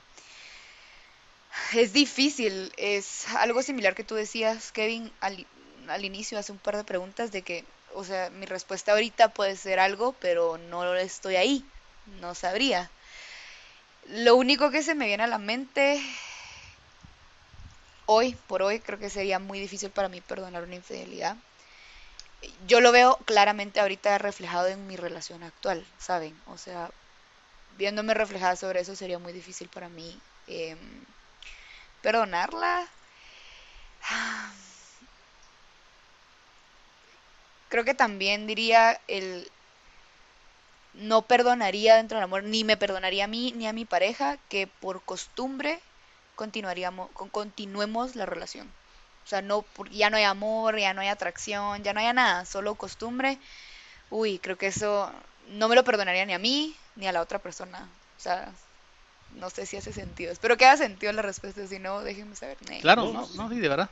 es 1.73 1.93
difícil. 1.93 2.71
Es 2.77 3.27
algo 3.35 3.61
similar 3.63 3.95
que 3.95 4.03
tú 4.03 4.15
decías, 4.15 4.71
Kevin, 4.71 5.13
al, 5.19 5.47
al 5.89 6.05
inicio, 6.05 6.37
hace 6.37 6.51
un 6.51 6.57
par 6.59 6.77
de 6.77 6.83
preguntas 6.83 7.31
de 7.31 7.41
que, 7.41 7.65
o 7.93 8.03
sea, 8.03 8.29
mi 8.29 8.45
respuesta 8.45 8.93
ahorita 8.93 9.29
puede 9.29 9.55
ser 9.55 9.79
algo, 9.79 10.13
pero 10.19 10.57
no 10.57 10.95
estoy 10.95 11.35
ahí. 11.35 11.65
No 12.21 12.35
sabría. 12.35 12.89
Lo 14.07 14.35
único 14.35 14.71
que 14.71 14.83
se 14.83 14.95
me 14.95 15.07
viene 15.07 15.23
a 15.23 15.27
la 15.27 15.37
mente 15.39 16.01
hoy 18.05 18.35
por 18.47 18.61
hoy 18.61 18.79
creo 18.79 18.99
que 18.99 19.09
sería 19.09 19.39
muy 19.39 19.59
difícil 19.59 19.89
para 19.89 20.09
mí 20.09 20.21
perdonar 20.21 20.63
una 20.63 20.75
infidelidad. 20.75 21.35
Yo 22.67 22.79
lo 22.81 22.91
veo 22.91 23.17
claramente 23.25 23.79
ahorita 23.79 24.17
reflejado 24.17 24.67
en 24.67 24.85
mi 24.87 24.95
relación 24.97 25.43
actual, 25.43 25.85
¿saben? 25.97 26.35
O 26.47 26.57
sea, 26.57 26.91
viéndome 27.77 28.13
reflejada 28.13 28.55
sobre 28.55 28.81
eso 28.81 28.95
sería 28.95 29.19
muy 29.19 29.33
difícil 29.33 29.69
para 29.69 29.89
mí 29.89 30.19
em, 30.47 30.77
perdonarla. 32.01 32.87
Creo 37.73 37.83
que 37.85 37.95
también 37.95 38.45
diría 38.45 39.01
el 39.07 39.49
no 40.93 41.23
perdonaría 41.23 41.95
dentro 41.95 42.17
del 42.19 42.25
amor, 42.25 42.43
ni 42.43 42.63
me 42.63 42.77
perdonaría 42.77 43.23
a 43.23 43.27
mí 43.27 43.51
ni 43.57 43.65
a 43.65 43.73
mi 43.73 43.83
pareja 43.83 44.37
que 44.47 44.67
por 44.67 45.01
costumbre 45.01 45.79
continuaríamos, 46.35 47.09
con- 47.13 47.29
continuemos 47.29 48.15
la 48.15 48.27
relación. 48.27 48.67
O 49.25 49.27
sea, 49.27 49.41
no, 49.41 49.65
ya 49.89 50.11
no 50.11 50.17
hay 50.17 50.23
amor, 50.23 50.77
ya 50.77 50.93
no 50.93 51.01
hay 51.01 51.07
atracción, 51.07 51.81
ya 51.81 51.93
no 51.93 51.99
hay 51.99 52.13
nada, 52.13 52.45
solo 52.45 52.75
costumbre. 52.75 53.39
Uy, 54.11 54.37
creo 54.37 54.55
que 54.55 54.67
eso 54.67 55.11
no 55.49 55.67
me 55.67 55.73
lo 55.75 55.83
perdonaría 55.83 56.27
ni 56.27 56.33
a 56.33 56.37
mí 56.39 56.75
ni 56.95 57.07
a 57.07 57.11
la 57.11 57.21
otra 57.21 57.39
persona. 57.39 57.89
O 58.19 58.21
sea, 58.21 58.51
no 59.31 59.49
sé 59.49 59.65
si 59.65 59.77
hace 59.77 59.93
sentido. 59.93 60.31
Espero 60.31 60.57
que 60.57 60.65
haga 60.65 60.77
sentido 60.77 61.11
la 61.11 61.23
respuesta, 61.23 61.65
si 61.65 61.79
no, 61.79 62.01
déjenme 62.01 62.35
saber. 62.35 62.57
Claro, 62.81 63.05
no, 63.11 63.27
no, 63.33 63.49
sí, 63.49 63.59
de 63.59 63.69
verdad. 63.69 63.89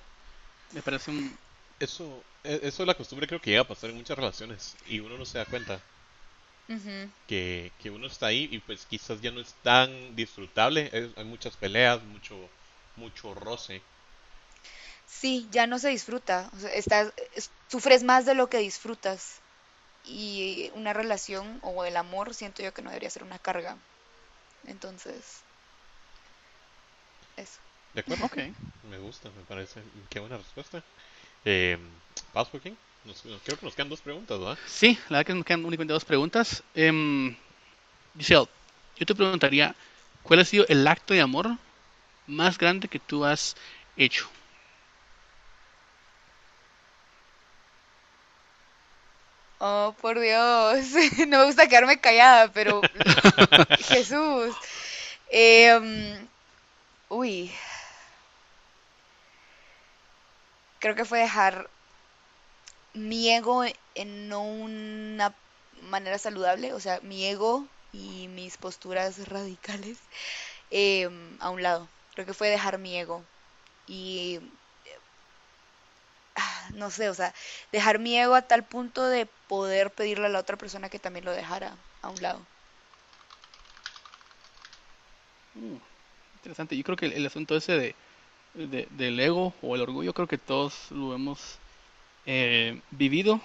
Me 0.72 0.84
parece 0.84 1.10
un... 1.10 1.36
Eso, 1.82 2.24
e, 2.44 2.60
eso 2.64 2.84
es 2.84 2.88
la 2.88 2.94
costumbre 2.94 3.26
creo 3.28 3.42
que 3.42 3.50
llega 3.50 3.64
a 3.64 3.68
pasar 3.68 3.90
en 3.90 3.98
muchas 3.98 4.16
relaciones 4.16 4.76
y 4.88 5.00
uno 5.00 5.18
no 5.18 5.26
se 5.26 5.40
da 5.40 5.46
cuenta. 5.46 5.80
que, 7.28 7.72
que, 7.82 7.90
uno 7.90 8.08
está 8.08 8.28
ahí 8.28 8.48
y 8.52 8.60
pues 8.60 8.86
quizás 8.86 9.20
ya 9.20 9.32
no 9.32 9.42
es 9.42 9.54
tan 9.64 10.16
disfrutable. 10.16 11.12
hay 11.16 11.26
muchas 11.26 11.58
peleas, 11.58 12.02
mucho, 12.04 12.38
mucho 12.98 13.34
roce. 13.34 13.82
Sí, 15.08 15.48
ya 15.52 15.66
no 15.68 15.80
se 15.80 15.90
disfruta. 15.90 16.50
O 16.56 16.60
sea, 16.60 16.72
estás, 16.72 17.14
sufres 17.68 18.04
más 18.04 18.26
de 18.26 18.36
lo 18.36 18.48
que 18.48 18.60
disfrutas. 18.60 19.40
Y 20.06 20.72
una 20.76 20.94
relación 20.94 21.60
o 21.64 21.84
el 21.84 21.98
amor 21.98 22.34
siento 22.34 22.64
yo 22.64 22.74
que 22.74 22.82
no 22.82 22.90
debería 22.90 23.10
ser 23.10 23.24
una 23.24 23.38
carga. 23.40 23.76
Entonces, 24.68 25.42
eso. 27.38 27.60
De 27.94 28.02
acuerdo. 28.02 28.30
Me 28.90 28.98
gusta, 29.00 29.30
me 29.30 29.44
parece. 29.44 29.82
Qué 30.10 30.20
buena 30.20 30.38
respuesta. 30.38 30.84
Eh, 31.46 31.78
King? 32.64 32.74
Nos, 33.06 33.22
creo 33.44 33.58
que 33.58 33.66
nos 33.66 33.76
quedan 33.76 33.90
dos 33.90 34.02
preguntas, 34.02 34.40
¿verdad? 34.40 34.58
Sí, 34.68 34.98
la 35.10 35.18
verdad 35.18 35.26
que 35.26 35.34
nos 35.34 35.46
quedan 35.46 35.66
únicamente 35.66 35.94
dos 35.94 36.06
preguntas. 36.06 36.64
Eh, 36.76 37.36
Giselle, 38.18 38.48
yo 38.96 39.06
te 39.06 39.16
preguntaría, 39.16 39.76
¿cuál 40.24 40.40
ha 40.40 40.46
sido 40.46 40.66
el 40.68 40.88
acto 40.88 41.14
de 41.14 41.22
amor 41.22 41.58
más 42.28 42.58
grande 42.58 42.88
que 42.88 43.00
tú 43.00 43.26
has 43.26 43.56
hecho? 43.98 44.30
Oh, 49.60 49.96
por 50.02 50.20
Dios. 50.20 50.86
No 51.28 51.40
me 51.40 51.46
gusta 51.46 51.68
quedarme 51.68 52.00
callada, 52.00 52.52
pero 52.52 52.82
Jesús. 53.90 54.56
Em, 55.32 56.28
uy. 57.10 57.52
Creo 60.82 60.96
que 60.96 61.06
fue 61.06 61.20
dejar 61.20 61.70
mi 62.94 63.30
ego 63.30 63.64
en 63.96 64.30
no 64.30 64.42
una 64.42 65.34
manera 65.84 66.18
saludable, 66.18 66.74
o 66.74 66.80
sea, 66.80 67.00
mi 67.02 67.24
ego 67.26 67.68
y 67.94 68.28
mis 68.30 68.58
posturas 68.58 69.28
radicales 69.30 69.98
em, 70.72 71.38
a 71.40 71.52
un 71.52 71.62
lado. 71.62 71.88
Creo 72.16 72.26
que 72.26 72.34
fue 72.34 72.50
dejar 72.50 72.80
mi 72.80 72.98
ego. 72.98 73.24
Y 73.88 74.40
ah, 76.36 76.70
no 76.74 76.90
sé, 76.90 77.10
o 77.10 77.14
sea, 77.14 77.34
dejar 77.72 78.00
mi 78.00 78.18
ego 78.18 78.34
a 78.34 78.42
tal 78.42 78.66
punto 78.66 79.08
de 79.08 79.28
poder 79.48 79.92
pedirle 79.92 80.26
a 80.26 80.30
la 80.30 80.40
otra 80.40 80.58
persona 80.58 80.90
que 80.90 80.98
también 81.00 81.26
lo 81.26 81.32
dejara 81.32 81.76
a 82.02 82.10
un 82.10 82.22
lado. 82.24 82.40
Mm, 85.56 85.78
interesante. 86.36 86.76
Yo 86.76 86.84
creo 86.84 86.98
que 86.98 87.06
el, 87.06 87.26
asunto 87.26 87.56
ese 87.56 87.74
de, 87.78 87.96
del 88.54 89.20
ego 89.20 89.54
o 89.62 89.76
el 89.76 89.82
orgullo, 89.82 90.14
creo 90.14 90.28
que 90.28 90.38
todos 90.38 90.92
lo 90.92 91.14
hemos 91.14 91.58
eh, 92.26 92.80
vivido. 92.92 93.40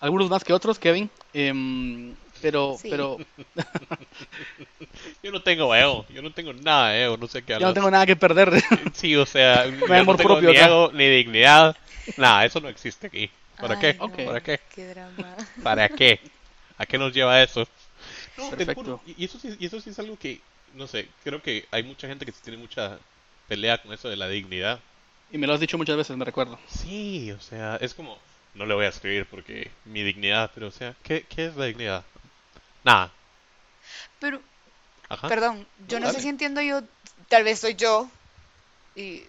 Algunos 0.00 0.28
más 0.28 0.44
que 0.44 0.52
otros, 0.52 0.78
Kevin. 0.78 1.08
Em, 1.32 2.14
pero, 2.40 2.76
pero. 2.82 3.18
yo 5.22 5.30
no 5.30 5.42
tengo 5.42 5.74
ego, 5.74 6.04
yo 6.10 6.22
no 6.22 6.32
tengo 6.32 6.52
nada 6.52 6.90
de 6.90 7.04
ego, 7.04 7.16
no 7.16 7.28
sé 7.28 7.42
qué 7.42 7.52
Yo 7.52 7.60
no 7.60 7.72
tengo 7.72 7.90
nada 7.90 8.04
que 8.04 8.16
perder. 8.16 8.52
sí, 8.92 9.14
o 9.16 9.24
sea, 9.24 9.66
no 9.88 10.16
tengo 10.16 10.40
ni 10.40 10.56
ego, 10.56 10.90
ni 10.92 11.08
dignidad, 11.08 11.76
nada, 12.16 12.44
eso 12.44 12.60
no 12.60 12.68
existe 12.68 13.06
aquí. 13.06 13.30
¿Para 13.60 13.78
qué? 13.78 13.94
¿Para 13.94 14.40
qué? 14.40 14.60
¿Para 15.62 15.88
qué? 15.88 16.20
¿A 16.78 16.84
qué 16.86 16.98
nos 16.98 17.14
lleva 17.14 17.40
eso? 17.40 17.66
No, 18.36 18.50
Perfecto. 18.50 19.00
y, 19.06 19.24
eso 19.24 19.38
sí, 19.38 19.54
y 19.60 19.66
eso 19.66 19.80
sí 19.80 19.90
es 19.90 19.98
algo 20.00 20.18
que, 20.18 20.40
no 20.74 20.88
sé, 20.88 21.08
creo 21.22 21.40
que 21.40 21.66
hay 21.70 21.84
mucha 21.84 22.08
gente 22.08 22.26
que 22.26 22.32
tiene 22.32 22.58
mucha 22.58 22.98
pelea 23.52 23.76
con 23.82 23.92
eso 23.92 24.08
de 24.08 24.16
la 24.16 24.28
dignidad. 24.28 24.80
Y 25.30 25.36
me 25.36 25.46
lo 25.46 25.52
has 25.52 25.60
dicho 25.60 25.76
muchas 25.76 25.98
veces, 25.98 26.16
me 26.16 26.24
recuerdo. 26.24 26.58
Sí, 26.66 27.30
o 27.32 27.40
sea, 27.40 27.76
es 27.76 27.92
como, 27.92 28.18
no 28.54 28.64
le 28.64 28.72
voy 28.72 28.86
a 28.86 28.88
escribir 28.88 29.26
porque 29.26 29.70
mi 29.84 30.02
dignidad, 30.02 30.50
pero 30.54 30.68
o 30.68 30.70
sea, 30.70 30.94
¿qué, 31.02 31.26
qué 31.28 31.46
es 31.46 31.56
la 31.56 31.66
dignidad? 31.66 32.02
Nada. 32.82 33.12
Pero, 34.20 34.40
perdón, 35.28 35.66
yo 35.86 36.00
no, 36.00 36.10
sé 36.10 36.20
si 36.22 36.28
entiendo 36.30 36.62
yo, 36.62 36.82
tal 37.28 37.44
vez 37.44 37.58
soy 37.58 37.74
yo, 37.74 38.08
y 38.96 39.22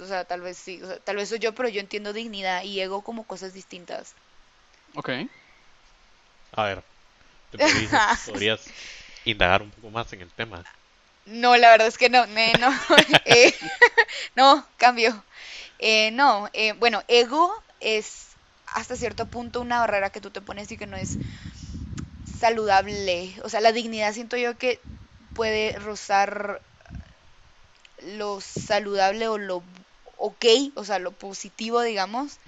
o 0.00 0.06
sea, 0.06 0.24
tal 0.24 0.40
vez 0.40 0.56
sí, 0.56 0.80
tal 1.02 1.16
vez 1.16 1.28
soy 1.28 1.40
yo, 1.40 1.52
pero 1.52 1.68
yo 1.68 1.80
entiendo 1.80 2.12
dignidad 2.12 2.62
y 2.62 2.80
ego 2.80 3.02
como 3.02 3.24
cosas 3.24 3.52
distintas. 3.54 4.14
Ok. 4.94 5.10
A 6.52 6.62
ver, 6.62 6.82
¿te 7.50 7.58
podrías, 7.58 8.70
indagar 9.24 9.62
un 9.62 9.70
poco 9.72 9.90
más 9.90 10.12
en 10.12 10.20
el 10.20 10.30
tema? 10.30 10.64
No, 11.26 11.56
la 11.56 11.70
verdad 11.70 11.88
es 11.88 11.98
que 11.98 12.10
no, 12.10 12.26
no, 12.26 12.34
eh, 13.24 13.54
no, 14.36 14.66
cambio. 14.76 15.24
Eh, 15.78 16.10
no, 16.12 16.48
eh, 16.52 16.72
bueno, 16.74 17.02
ego 17.08 17.52
es 17.80 18.38
hasta 18.66 18.96
cierto 18.96 19.30
punto 19.30 19.60
una 19.60 19.80
barrera 19.80 20.10
que 20.10 20.20
tú 20.20 20.30
te 20.30 20.42
pones 20.42 20.70
y 20.72 20.76
que 20.76 20.86
no 20.86 20.96
es 20.96 21.18
saludable. 22.24 23.34
O 23.44 23.48
sea, 23.48 23.60
la 23.60 23.72
dignidad 23.72 24.12
siento 24.12 24.36
yo 24.36 24.58
que 24.58 24.86
puede 25.32 25.78
rozar 25.78 26.62
lo 27.98 28.40
saludable 28.40 29.28
o 29.28 29.38
lo 29.38 29.64
ok, 30.16 30.44
o 30.76 30.84
sea, 30.84 30.98
lo 30.98 31.18
positivo, 31.18 31.82
digamos, 31.82 32.40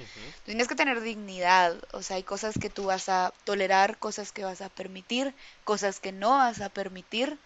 tienes 0.44 0.68
que 0.68 0.76
tener 0.76 1.00
dignidad, 1.00 1.78
o 1.92 2.02
sea, 2.02 2.16
hay 2.16 2.22
cosas 2.24 2.58
que 2.58 2.70
tú 2.70 2.84
vas 2.86 3.08
a 3.08 3.34
tolerar, 3.44 3.98
cosas 3.98 4.32
que 4.32 4.44
vas 4.44 4.60
a 4.60 4.70
permitir, 4.70 5.34
cosas 5.64 6.00
que 6.00 6.12
no 6.12 6.30
vas 6.30 6.60
a 6.60 6.70
permitir, 6.70 7.40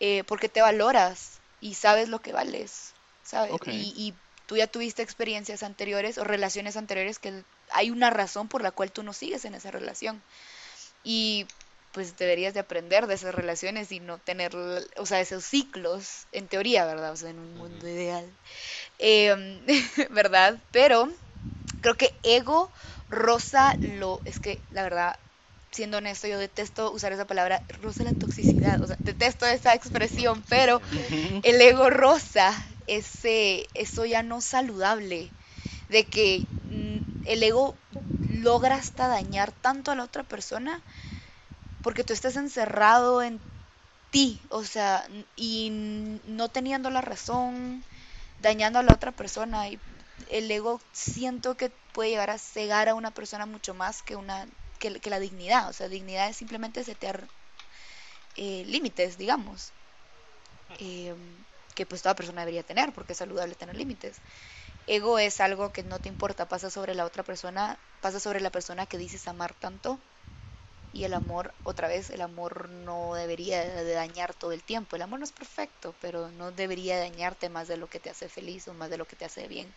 eh, 0.00 0.24
porque 0.24 0.48
te 0.48 0.60
valoras 0.60 1.38
y 1.60 1.74
sabes 1.74 2.08
lo 2.08 2.20
que 2.20 2.32
vales, 2.32 2.92
¿sabes? 3.24 3.52
Y, 3.66 3.92
y 3.96 4.14
tú 4.46 4.56
ya 4.56 4.66
tuviste 4.66 5.02
experiencias 5.02 5.62
anteriores 5.62 6.18
o 6.18 6.24
relaciones 6.24 6.76
anteriores 6.76 7.18
que 7.18 7.42
hay 7.70 7.90
una 7.90 8.10
razón 8.10 8.48
por 8.48 8.62
la 8.62 8.70
cual 8.70 8.92
tú 8.92 9.02
no 9.02 9.12
sigues 9.12 9.44
en 9.44 9.54
esa 9.54 9.70
relación. 9.70 10.22
Y 11.04 11.46
pues 11.92 12.16
deberías 12.16 12.54
de 12.54 12.60
aprender 12.60 13.06
de 13.06 13.14
esas 13.14 13.34
relaciones 13.34 13.92
y 13.92 14.00
no 14.00 14.18
tener, 14.18 14.54
o 14.54 15.06
sea, 15.06 15.20
esos 15.20 15.44
ciclos, 15.44 16.26
en 16.32 16.46
teoría, 16.46 16.84
¿verdad? 16.84 17.12
O 17.12 17.16
sea, 17.16 17.30
en 17.30 17.38
un 17.38 17.56
mundo 17.56 17.88
ideal, 17.88 18.24
em, 18.98 19.60
¿verdad? 20.10 20.58
Pero 20.70 21.10
creo 21.80 21.96
que 21.96 22.12
ego 22.22 22.70
rosa 23.10 23.76
lo, 23.82 24.20
es 24.24 24.38
que 24.38 24.60
la 24.70 24.82
verdad, 24.82 25.16
siendo 25.78 25.98
honesto, 25.98 26.26
yo 26.26 26.40
detesto 26.40 26.90
usar 26.90 27.12
esa 27.12 27.24
palabra, 27.24 27.62
rosa 27.80 28.02
la 28.02 28.12
toxicidad, 28.12 28.82
o 28.82 28.88
sea, 28.88 28.98
detesto 29.04 29.46
esa 29.46 29.74
expresión, 29.74 30.42
pero 30.48 30.80
el 31.44 31.60
ego 31.60 31.88
rosa, 31.88 32.52
ese, 32.88 33.68
eso 33.74 34.04
ya 34.04 34.24
no 34.24 34.40
saludable, 34.40 35.30
de 35.88 36.04
que 36.04 36.44
mm, 36.72 37.30
el 37.30 37.42
ego 37.44 37.76
logra 38.42 38.74
hasta 38.74 39.06
dañar 39.06 39.52
tanto 39.52 39.92
a 39.92 39.94
la 39.94 40.02
otra 40.02 40.24
persona 40.24 40.82
porque 41.82 42.02
tú 42.02 42.12
estás 42.12 42.34
encerrado 42.34 43.22
en 43.22 43.38
ti, 44.10 44.40
o 44.48 44.64
sea, 44.64 45.06
y 45.36 45.70
no 46.26 46.48
teniendo 46.48 46.90
la 46.90 47.02
razón, 47.02 47.84
dañando 48.42 48.80
a 48.80 48.82
la 48.82 48.94
otra 48.94 49.12
persona. 49.12 49.68
Y 49.68 49.78
el 50.28 50.50
ego 50.50 50.80
siento 50.92 51.56
que 51.56 51.70
puede 51.92 52.10
llegar 52.10 52.30
a 52.30 52.38
cegar 52.38 52.88
a 52.88 52.96
una 52.96 53.12
persona 53.12 53.46
mucho 53.46 53.74
más 53.74 54.02
que, 54.02 54.16
una, 54.16 54.48
que, 54.78 55.10
la 55.10 55.20
dignidad. 55.20 55.68
O 55.68 55.72
sea, 55.72 55.88
dignidad 55.88 56.28
es 56.28 56.36
simplemente 56.36 56.84
setear 56.84 57.26
eh, 58.36 58.64
límites, 58.66 59.18
digamos. 59.18 59.72
Eh, 60.78 61.14
que 61.74 61.86
pues 61.86 62.02
toda 62.02 62.16
persona 62.16 62.42
debería 62.42 62.62
tener, 62.64 62.92
porque 62.92 63.12
es 63.12 63.18
saludable 63.18 63.54
tener 63.54 63.76
límites. 63.76 64.16
Ego 64.86 65.18
es 65.18 65.40
algo 65.40 65.72
que 65.72 65.82
no 65.82 65.98
te 65.98 66.08
importa, 66.08 66.48
pasa 66.48 66.70
sobre 66.70 66.94
la 66.94 67.04
otra 67.04 67.22
persona, 67.22 67.78
pasa 68.00 68.18
sobre 68.18 68.40
la 68.40 68.50
persona 68.50 68.86
que 68.86 68.98
dices 68.98 69.28
amar 69.28 69.54
tanto 69.54 69.98
y 70.92 71.04
el 71.04 71.14
amor, 71.14 71.52
otra 71.64 71.86
vez, 71.86 72.10
el 72.10 72.22
amor 72.22 72.68
no 72.68 73.14
debería 73.14 73.62
de 73.62 73.92
dañar 73.92 74.32
todo 74.34 74.52
el 74.52 74.62
tiempo. 74.62 74.96
El 74.96 75.02
amor 75.02 75.18
no 75.18 75.24
es 75.24 75.32
perfecto, 75.32 75.94
pero 76.00 76.30
no 76.30 76.50
debería 76.50 76.98
dañarte 76.98 77.48
más 77.48 77.68
de 77.68 77.76
lo 77.76 77.88
que 77.88 78.00
te 78.00 78.10
hace 78.10 78.28
feliz 78.28 78.66
o 78.68 78.74
más 78.74 78.88
de 78.88 78.96
lo 78.96 79.04
que 79.04 79.16
te 79.16 79.26
hace 79.26 79.46
bien. 79.48 79.72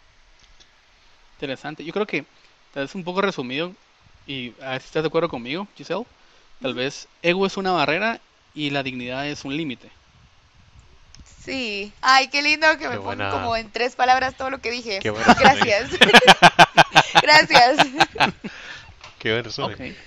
Interesante. 1.36 1.84
Yo 1.84 1.92
creo 1.92 2.08
que 2.08 2.26
tal 2.74 2.84
vez 2.84 2.96
un 2.96 3.04
poco 3.04 3.22
resumido, 3.22 3.76
y 4.28 4.54
a 4.62 4.72
ver 4.72 4.82
si 4.82 4.88
estás 4.88 5.04
de 5.04 5.08
acuerdo 5.08 5.30
conmigo, 5.30 5.68
Giselle. 5.76 6.06
Tal 6.62 6.74
vez 6.74 7.08
ego 7.22 7.46
es 7.46 7.58
una 7.58 7.72
barrera 7.72 8.20
y 8.54 8.70
la 8.70 8.84
dignidad 8.84 9.28
es 9.28 9.46
un 9.46 9.58
límite. 9.58 9.90
Sí. 11.44 11.92
Ay, 12.02 12.28
qué 12.28 12.42
lindo 12.42 12.68
que 12.78 12.88
me 12.88 12.98
pongan 12.98 13.32
como 13.32 13.56
en 13.56 13.72
tres 13.72 13.96
palabras 13.96 14.38
todo 14.38 14.52
lo 14.52 14.60
que 14.60 14.70
dije. 14.70 15.00
Gracias. 15.02 15.92
Gracias. 17.22 17.88
Qué 19.20 19.32
buen 19.32 19.44
resumen. 19.44 19.98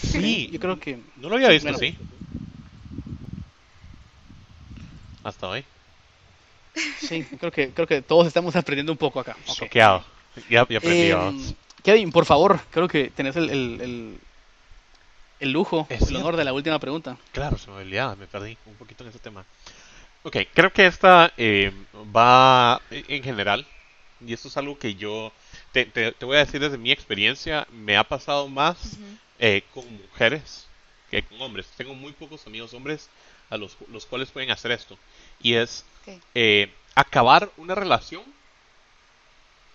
Sí, 0.00 0.48
yo 0.52 0.60
creo 0.60 0.78
que. 0.78 0.98
No 1.16 1.28
lo 1.28 1.36
había 1.36 1.48
visto 1.48 1.72
sí. 1.74 1.96
Hasta 5.24 5.48
hoy. 5.48 5.64
Sí, 6.98 7.24
creo 7.38 7.52
que, 7.52 7.70
creo 7.70 7.86
que 7.86 8.02
todos 8.02 8.26
estamos 8.26 8.54
aprendiendo 8.56 8.92
un 8.92 8.98
poco 8.98 9.20
acá. 9.20 9.36
Ok. 9.46 9.54
Choqueado. 9.54 10.04
Ya, 10.48 10.66
ya 10.68 10.78
aprendí. 10.78 11.02
Eh, 11.02 11.14
vamos. 11.14 11.54
Kevin, 11.84 12.12
por 12.12 12.24
favor, 12.26 12.60
creo 12.70 12.88
que 12.88 13.10
tenés 13.10 13.34
el, 13.36 13.50
el, 13.50 13.80
el, 13.80 14.18
el 15.40 15.50
lujo, 15.52 15.86
Es 15.90 16.02
el 16.02 16.08
cierto. 16.08 16.20
honor 16.26 16.36
de 16.36 16.44
la 16.44 16.52
última 16.52 16.78
pregunta. 16.78 17.16
Claro, 17.32 17.58
se 17.58 17.70
me 17.70 17.78
olvidaba, 17.78 18.14
me 18.16 18.26
perdí 18.26 18.56
un 18.66 18.74
poquito 18.74 19.02
en 19.04 19.10
ese 19.10 19.18
tema. 19.18 19.44
Ok, 20.22 20.36
creo 20.54 20.72
que 20.72 20.86
esta 20.86 21.32
eh, 21.36 21.72
va 22.14 22.80
en 22.90 23.22
general, 23.24 23.66
y 24.24 24.32
esto 24.32 24.46
es 24.48 24.56
algo 24.56 24.78
que 24.78 24.94
yo 24.94 25.32
te, 25.72 25.84
te- 25.86 26.12
te 26.12 26.24
voy 26.24 26.36
a 26.36 26.44
decir 26.44 26.60
desde 26.60 26.78
mi 26.78 26.92
experiencia, 26.92 27.66
me 27.72 27.96
ha 27.96 28.04
pasado 28.04 28.46
más 28.48 28.96
eh, 29.40 29.64
con 29.74 29.84
mujeres 29.96 30.66
que 31.10 31.22
con 31.24 31.42
hombres. 31.42 31.66
Tengo 31.76 31.94
muy 31.94 32.12
pocos 32.12 32.46
amigos 32.46 32.72
hombres 32.74 33.08
a 33.50 33.56
los, 33.56 33.76
los 33.90 34.06
cuales 34.06 34.30
pueden 34.30 34.52
hacer 34.52 34.70
esto, 34.70 34.96
y 35.42 35.54
es 35.54 35.84
eh, 36.36 36.72
acabar 36.94 37.50
una 37.56 37.74
relación 37.74 38.22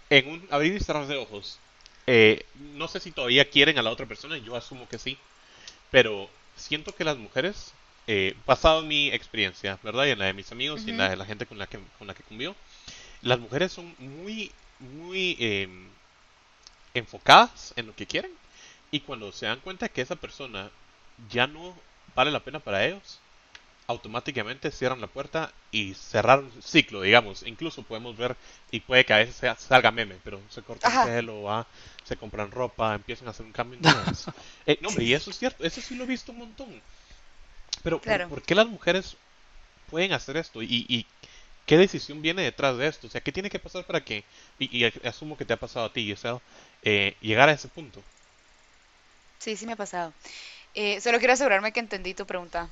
en 0.10 0.30
un 0.30 0.48
abrir 0.50 0.74
y 0.76 0.80
cerrar 0.80 1.06
de 1.08 1.18
ojos. 1.18 1.60
Eh, 2.08 2.46
no 2.74 2.88
sé 2.88 3.02
si 3.02 3.12
todavía 3.12 3.50
quieren 3.50 3.78
a 3.78 3.82
la 3.82 3.92
otra 3.92 4.06
persona, 4.06 4.38
yo 4.38 4.56
asumo 4.56 4.88
que 4.88 4.98
sí, 4.98 5.18
pero 5.92 6.30
siento 6.56 6.96
que 6.96 7.04
las 7.04 7.18
mujeres, 7.18 7.74
eh, 8.08 8.34
basado 8.46 8.82
en 8.82 8.88
mi 8.88 9.10
experiencia, 9.10 9.78
¿verdad? 9.84 10.06
Y 10.06 10.12
en 10.12 10.20
la 10.20 10.26
de 10.26 10.34
mis 10.34 10.52
amigos 10.52 10.84
y 10.88 10.92
en 10.92 10.98
la 10.98 11.10
de 11.10 11.18
la 11.18 11.26
gente 11.26 11.46
con 11.46 11.58
la 11.58 11.68
que, 11.68 11.80
con 11.98 12.08
la 12.08 12.14
que 12.14 12.24
convivo, 12.24 12.56
las 13.22 13.40
mujeres 13.40 13.74
son 13.74 13.94
muy, 14.00 14.52
muy 14.80 15.36
eh, 15.40 15.68
enfocadas 16.94 17.74
en 17.76 17.88
lo 17.88 17.96
que 17.96 18.08
quieren 18.08 18.32
y 18.90 19.02
cuando 19.02 19.32
se 19.32 19.46
dan 19.46 19.60
cuenta 19.60 19.90
que 19.90 20.02
esa 20.02 20.16
persona 20.16 20.72
ya 21.30 21.46
no 21.46 21.76
vale 22.16 22.32
la 22.32 22.40
pena 22.40 22.60
para 22.60 22.86
ellos, 22.86 23.20
automáticamente 23.88 24.72
cierran 24.72 25.02
la 25.02 25.08
puerta 25.08 25.54
y 25.72 25.94
cerraron 25.96 26.52
el 26.56 26.64
ciclo, 26.64 27.02
digamos. 27.02 27.44
Incluso 27.44 27.84
podemos 27.84 28.18
ver, 28.18 28.38
y 28.72 28.82
puede 28.82 29.06
que 29.06 29.14
a 29.14 29.18
veces 29.18 29.36
sea- 29.36 29.56
salga 29.58 29.92
meme, 29.92 30.20
pero 30.24 30.42
se 30.50 30.64
cortan 30.64 30.92
Ajá. 30.92 31.04
el 31.04 31.16
pelo, 31.16 31.44
va, 31.44 31.68
se 32.04 32.18
compran 32.18 32.52
ropa, 32.52 32.96
empiezan 32.96 33.28
a 33.28 33.32
hacer 33.32 33.46
un 33.46 33.54
cambio. 33.54 33.80
Eh, 34.66 34.78
no, 34.82 34.90
hombre, 34.90 35.06
y 35.06 35.14
eso 35.14 35.30
es 35.32 35.38
cierto, 35.38 35.64
eso 35.64 35.82
sí 35.82 35.96
lo 35.96 36.04
he 36.04 36.08
visto 36.08 36.32
un 36.34 36.40
montón. 36.40 36.84
Pero, 37.84 38.04
¿por- 38.04 38.22
Claro. 38.22 38.28
¿por 38.28 38.44
qué 38.44 38.56
las 38.56 38.68
mujeres 38.68 39.18
pueden 39.88 40.14
hacer 40.14 40.38
esto? 40.38 40.62
¿Y, 40.64 40.86
y 40.90 41.08
qué 41.66 41.78
decisión 41.78 42.22
viene 42.22 42.44
detrás 42.44 42.78
de 42.78 42.88
esto? 42.88 43.08
O 43.08 43.10
sea, 43.12 43.22
¿qué 43.22 43.32
tiene 43.34 43.50
que 43.52 43.60
pasar 43.60 43.86
para 43.86 44.04
que, 44.06 44.26
y, 44.60 44.86
y 44.86 44.86
asumo 45.08 45.38
que 45.38 45.46
te 45.46 45.54
ha 45.54 45.58
pasado 45.60 45.88
a 45.88 45.94
ti, 45.94 46.06
Giselle, 46.06 46.42
eh, 46.84 47.18
llegar 47.22 47.50
a 47.50 47.54
ese 47.54 47.70
punto? 47.70 48.06
Sí, 49.40 49.56
sí 49.56 49.66
me 49.66 49.74
ha 49.74 49.76
pasado. 49.76 50.14
Eh, 50.74 51.02
solo 51.02 51.20
quiero 51.20 51.34
asegurarme 51.34 51.74
que 51.74 51.80
entendí 51.82 52.14
tu 52.16 52.26
pregunta. 52.28 52.70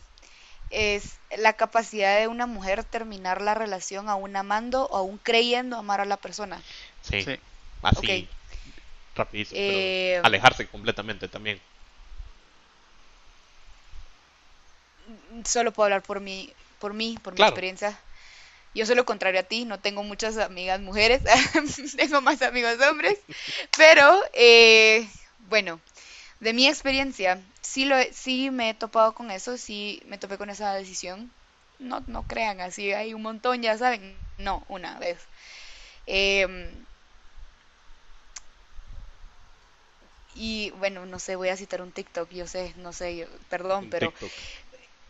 Es 0.69 1.19
la 1.37 1.53
capacidad 1.53 2.19
de 2.19 2.27
una 2.27 2.47
mujer 2.47 2.83
terminar 2.83 3.41
la 3.41 3.53
relación 3.53 4.09
aún 4.09 4.35
amando 4.35 4.87
o 4.87 4.97
aún 4.97 5.17
creyendo 5.17 5.77
amar 5.77 6.01
a 6.01 6.05
la 6.05 6.17
persona. 6.17 6.61
Sí, 7.01 7.21
Sí. 7.21 7.39
así, 7.81 8.27
rapidísimo, 9.15 9.61
pero 9.67 9.79
Eh, 9.79 10.21
alejarse 10.23 10.67
completamente 10.67 11.27
también. 11.27 11.59
Solo 15.45 15.71
puedo 15.71 15.85
hablar 15.85 16.01
por 16.01 16.19
mí, 16.19 16.53
por 16.79 16.93
mí, 16.93 17.17
por 17.21 17.33
mi 17.33 17.41
experiencia. 17.41 17.97
Yo 18.73 18.85
soy 18.85 18.95
lo 18.95 19.05
contrario 19.05 19.39
a 19.39 19.43
ti, 19.43 19.63
no 19.63 19.79
tengo 19.79 20.03
muchas 20.03 20.37
amigas 20.37 20.81
mujeres, 20.81 21.21
tengo 21.97 22.21
más 22.21 22.41
amigos 22.41 22.77
hombres, 22.81 23.19
pero 23.77 24.21
eh, 24.33 25.07
bueno, 25.47 25.79
de 26.39 26.53
mi 26.53 26.67
experiencia, 26.67 27.41
sí, 27.61 27.85
lo, 27.85 27.97
he- 27.97 28.13
sí 28.13 28.51
me 28.51 28.69
he 28.71 28.73
topado 28.73 29.13
con 29.15 29.31
eso, 29.31 29.57
sí 29.57 30.01
me 30.05 30.17
topé 30.17 30.37
con 30.37 30.49
esa 30.49 30.73
decisión. 30.75 31.33
No, 31.79 32.03
no 32.07 32.27
crean, 32.27 32.61
así 32.61 32.93
hay 32.93 33.13
un 33.13 33.21
montón, 33.21 33.61
ya 33.61 33.77
saben. 33.77 34.21
No, 34.37 34.65
una 34.69 34.99
vez. 34.99 35.29
Em, 36.05 36.85
y 40.33 40.71
bueno, 40.71 41.05
no 41.05 41.19
sé, 41.19 41.35
voy 41.35 41.49
a 41.49 41.57
citar 41.57 41.81
un 41.81 41.91
TikTok, 41.91 42.29
yo 42.31 42.47
sé, 42.47 42.73
no 42.77 42.93
sé, 42.93 43.15
yo- 43.17 43.27
perdón, 43.49 43.87
Un 43.87 43.89
pero 43.89 44.13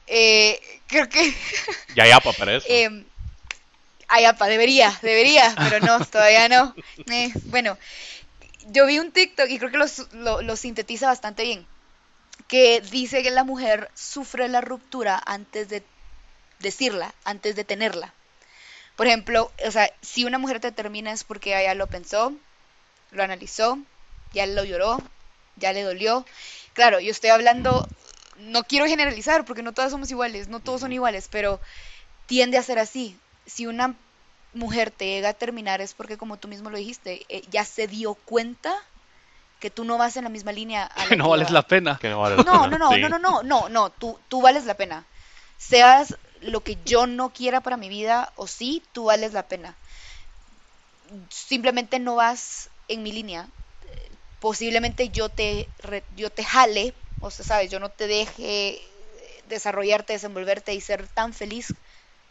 eh, 0.08 0.60
creo 0.88 1.10
que 1.10 1.34
Ya, 1.96 2.06
ya, 2.08 2.20
para 2.22 2.56
eso. 2.56 2.84
Em, 2.84 3.10
ay, 4.08 4.26
apa, 4.26 4.48
debería, 4.48 4.98
debería, 5.02 5.60
pero 5.64 5.80
no, 5.80 6.02
todavía 6.04 6.50
no. 6.50 6.78
Eh, 7.12 7.32
bueno, 7.46 7.78
yo 8.66 8.86
vi 8.86 9.00
un 9.00 9.12
TikTok 9.12 9.50
y 9.50 9.60
creo 9.60 9.72
que 9.72 9.90
lo, 10.14 10.56
sintetiza 10.56 11.08
bastante 11.08 11.44
bien, 11.44 11.68
que 12.48 12.82
dice 12.82 13.24
que 13.24 13.32
la 13.32 13.44
mujer 13.44 13.90
sufre 13.94 14.48
la 14.48 14.62
ruptura 14.62 15.22
antes 15.26 15.70
de 15.70 15.84
decirla, 16.60 17.14
antes 17.24 17.56
de 17.56 17.64
tenerla. 17.64 18.14
Por 18.96 19.08
ejemplo, 19.08 19.52
o 19.66 19.72
sea, 19.72 19.92
si 20.02 20.26
una 20.26 20.38
mujer 20.38 20.60
te 20.60 20.72
termina 20.72 21.12
es 21.12 21.24
porque 21.24 21.60
ella 21.60 21.74
lo 21.76 21.88
pensó, 21.88 22.34
lo 23.12 23.24
analizó, 23.24 23.78
ya 24.34 24.46
lo 24.46 24.64
lloró, 24.64 25.02
ya 25.58 25.74
le 25.74 25.84
dolió. 25.84 26.26
Claro, 26.74 27.00
yo 27.00 27.12
estoy 27.12 27.30
hablando, 27.30 27.88
no 28.38 28.64
quiero 28.64 28.86
generalizar 28.86 29.46
porque 29.46 29.64
no 29.64 29.74
todas 29.74 29.92
somos 29.92 30.10
iguales, 30.12 30.48
no 30.48 30.60
todos 30.60 30.82
son 30.82 30.94
iguales, 30.94 31.28
pero 31.30 31.60
tiende 32.26 32.58
a 32.58 32.64
ser 32.64 32.80
así. 32.80 33.20
Si 33.46 33.68
una 33.68 33.96
mujer 34.56 34.92
te 34.92 35.06
llega 35.08 35.30
a 35.30 35.34
terminar 35.36 35.82
es 35.82 35.94
porque, 35.96 36.18
como 36.18 36.40
tú 36.40 36.48
mismo 36.50 36.70
lo 36.72 36.78
dijiste, 36.78 37.26
eh, 37.30 37.44
ya 37.50 37.66
se 37.66 37.88
dio 37.88 38.16
cuenta 38.16 38.76
que 39.60 39.72
tú 39.72 39.84
no 39.86 39.98
vas 39.98 40.18
en 40.18 40.26
la 40.26 40.30
misma 40.32 40.52
línea 40.54 40.86
a 40.86 41.06
la 41.06 41.16
Que 41.16 41.16
no 41.16 41.30
vales 41.30 41.52
va. 41.52 41.58
la 41.58 41.62
pena. 41.68 41.98
Que 42.02 42.10
no 42.10 42.20
vale 42.22 42.36
la 42.36 42.44
No, 42.46 42.56
pena, 42.56 42.70
no, 42.70 42.78
no, 42.80 42.98
sí. 42.98 43.00
no, 43.00 43.10
no, 43.10 43.20
no, 43.20 43.44
no, 43.44 43.70
no, 43.70 43.92
tú, 43.94 44.20
tú 44.30 44.42
vales 44.42 44.66
la 44.66 44.76
pena. 44.76 45.08
Seas 45.58 46.18
lo 46.42 46.64
que 46.64 46.84
yo 46.84 47.08
no 47.08 47.34
quiera 47.34 47.62
para 47.62 47.78
mi 47.78 47.90
vida 47.90 48.34
o 48.38 48.48
sí, 48.48 48.90
tú 48.94 49.06
vales 49.06 49.34
la 49.34 49.48
pena. 49.48 49.80
Simplemente 51.30 52.00
no 52.00 52.16
vas 52.16 52.72
en 52.88 53.04
mi 53.04 53.12
línea. 53.12 53.52
Posiblemente 54.40 55.10
yo 55.12 55.30
te, 55.30 55.74
re- 55.80 56.08
yo 56.12 56.32
te 56.32 56.44
jale, 56.44 56.96
o 57.20 57.32
sea, 57.32 57.46
sabes, 57.46 57.72
yo 57.72 57.80
no 57.80 57.92
te 57.92 58.08
deje 58.08 58.70
eh, 58.76 59.44
desarrollarte, 59.46 60.14
desenvolverte 60.14 60.74
y 60.74 60.82
ser 60.82 61.10
tan 61.10 61.34
feliz 61.34 61.76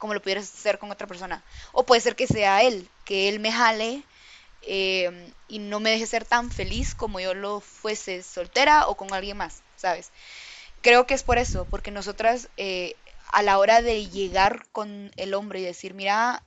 como 0.04 0.12
lo 0.12 0.20
pudieras 0.20 0.44
ser 0.44 0.78
con 0.78 0.90
otra 0.90 1.06
persona. 1.06 1.42
O 1.72 1.86
puede 1.86 2.02
ser 2.02 2.14
que 2.14 2.26
sea 2.26 2.62
él, 2.62 2.90
que 3.06 3.30
él 3.30 3.40
me 3.40 3.50
jale 3.50 4.02
eh, 4.60 5.32
y 5.48 5.60
no 5.60 5.80
me 5.80 5.92
deje 5.92 6.04
ser 6.04 6.26
tan 6.26 6.50
feliz 6.50 6.94
como 6.94 7.20
yo 7.20 7.32
lo 7.32 7.60
fuese 7.60 8.22
soltera 8.22 8.86
o 8.88 8.98
con 8.98 9.14
alguien 9.14 9.38
más, 9.38 9.62
¿sabes? 9.76 10.10
Creo 10.82 11.06
que 11.06 11.14
es 11.14 11.22
por 11.22 11.38
eso, 11.38 11.66
porque 11.70 11.90
nosotras 11.90 12.50
eh, 12.58 12.96
a 13.32 13.42
la 13.42 13.56
hora 13.56 13.80
de 13.80 14.06
llegar 14.10 14.66
con 14.72 15.10
el 15.16 15.32
hombre 15.32 15.60
y 15.60 15.64
decir, 15.64 15.94
mira, 15.94 16.42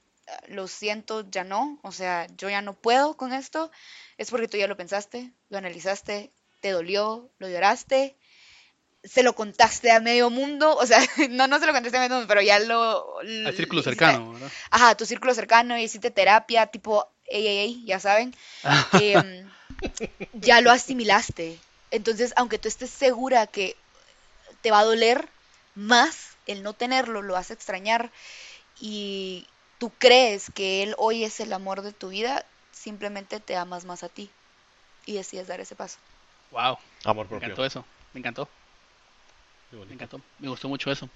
lo 0.49 0.67
siento, 0.67 1.27
ya 1.27 1.43
no, 1.43 1.79
o 1.81 1.91
sea, 1.91 2.27
yo 2.37 2.51
ya 2.51 2.61
no 2.61 2.73
puedo 2.73 3.17
con 3.17 3.33
esto, 3.33 3.71
es 4.19 4.29
porque 4.29 4.47
tú 4.47 4.57
ya 4.57 4.67
lo 4.67 4.77
pensaste, 4.77 5.33
lo 5.49 5.57
analizaste, 5.57 6.31
te 6.61 6.69
dolió, 6.69 7.31
lo 7.39 7.49
lloraste, 7.49 8.17
se 9.07 9.23
lo 9.23 9.33
contaste 9.33 9.91
a 9.91 9.99
medio 9.99 10.29
mundo, 10.29 10.75
o 10.75 10.85
sea, 10.85 10.99
no, 11.29 11.47
no 11.47 11.59
se 11.59 11.65
lo 11.65 11.73
contaste 11.73 11.97
a 11.97 12.01
medio 12.01 12.15
mundo, 12.15 12.27
pero 12.27 12.41
ya 12.41 12.59
lo... 12.59 13.19
Al 13.19 13.53
círculo 13.55 13.81
hiciste- 13.81 13.91
cercano, 13.91 14.33
¿verdad? 14.33 14.51
Ajá, 14.71 14.95
tu 14.95 15.05
círculo 15.05 15.33
cercano, 15.33 15.77
hiciste 15.77 16.11
terapia, 16.11 16.67
tipo, 16.67 17.07
ey, 17.27 17.47
ey, 17.47 17.57
ey, 17.59 17.85
ya 17.85 17.99
saben, 17.99 18.35
em, 18.93 19.49
ya 20.33 20.61
lo 20.61 20.71
asimilaste. 20.71 21.57
Entonces, 21.91 22.33
aunque 22.35 22.57
tú 22.59 22.67
estés 22.67 22.89
segura 22.89 23.47
que 23.47 23.75
te 24.61 24.71
va 24.71 24.79
a 24.79 24.83
doler 24.85 25.29
más 25.75 26.17
el 26.47 26.63
no 26.63 26.73
tenerlo, 26.73 27.21
lo 27.21 27.33
vas 27.33 27.51
a 27.51 27.53
extrañar 27.53 28.11
y 28.79 29.47
tú 29.79 29.91
crees 29.99 30.45
que 30.53 30.83
él 30.83 30.95
hoy 30.97 31.23
es 31.23 31.39
el 31.39 31.53
amor 31.53 31.81
de 31.81 31.91
tu 31.93 32.09
vida, 32.09 32.45
simplemente 32.71 33.39
te 33.39 33.55
amas 33.55 33.85
más 33.85 34.03
a 34.03 34.09
ti 34.09 34.29
y 35.05 35.13
decides 35.13 35.47
dar 35.47 35.59
ese 35.59 35.75
paso. 35.75 35.97
Wow, 36.51 36.77
Amor 37.05 37.25
me 37.25 37.29
propio. 37.29 37.45
encantó 37.47 37.65
eso. 37.65 37.85
Me 38.13 38.19
encantó, 38.19 38.49
me 39.71 39.93
encantó. 39.93 40.21
Me 40.39 40.49
gustó 40.49 40.69
mucho 40.69 40.91
eso. 40.91 41.09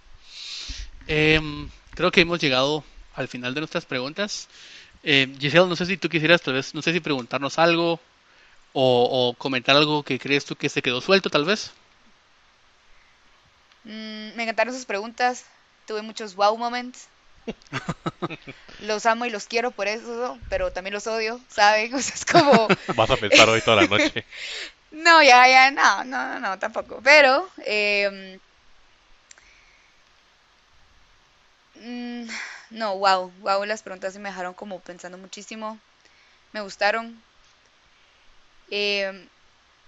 Em, 1.07 1.69
creo 1.91 2.11
que 2.11 2.21
hemos 2.21 2.39
llegado 2.39 2.83
al 3.15 3.27
final 3.27 3.53
de 3.53 3.61
nuestras 3.61 3.85
preguntas. 3.85 4.47
Eh, 5.03 5.33
Giselle, 5.39 5.67
no 5.67 5.75
sé 5.75 5.85
si 5.85 5.97
tú 5.97 6.09
quisieras, 6.09 6.41
tal 6.41 6.53
vez, 6.53 6.73
no 6.75 6.81
sé 6.81 6.93
si 6.93 6.99
preguntarnos 6.99 7.57
algo 7.57 7.99
o, 8.73 9.29
o 9.29 9.33
comentar 9.37 9.75
algo 9.75 10.03
que 10.03 10.19
crees 10.19 10.45
tú 10.45 10.55
que 10.55 10.69
se 10.69 10.81
quedó 10.81 11.01
suelto, 11.01 11.29
tal 11.29 11.45
vez. 11.45 11.71
Mm, 13.83 14.35
me 14.35 14.43
encantaron 14.43 14.73
sus 14.73 14.85
preguntas, 14.85 15.45
tuve 15.87 16.01
muchos 16.01 16.35
wow 16.35 16.57
moments. 16.57 17.07
Los 18.81 19.05
amo 19.05 19.25
y 19.25 19.29
los 19.29 19.45
quiero 19.45 19.71
por 19.71 19.87
eso, 19.87 20.37
pero 20.49 20.71
también 20.71 20.93
los 20.93 21.07
odio, 21.07 21.39
¿saben? 21.49 21.93
O 21.95 21.99
sea, 21.99 22.15
es 22.15 22.25
como... 22.25 22.67
Vas 22.95 23.09
a 23.09 23.17
pensar 23.17 23.49
hoy 23.49 23.61
toda 23.61 23.77
la 23.81 23.87
noche. 23.87 24.25
No, 24.91 25.21
ya, 25.23 25.47
ya, 25.47 25.71
no, 25.71 26.03
no, 26.03 26.39
no, 26.39 26.59
tampoco. 26.59 26.99
Pero, 27.03 27.47
mm, 31.75 32.27
no, 32.71 32.97
wow, 32.97 33.31
wow, 33.41 33.63
las 33.65 33.83
preguntas 33.83 34.13
sí 34.13 34.19
me 34.19 34.29
dejaron 34.29 34.53
como 34.53 34.79
pensando 34.79 35.17
muchísimo. 35.17 35.79
Me 36.53 36.61
gustaron. 36.61 37.23
Em, 38.69 39.29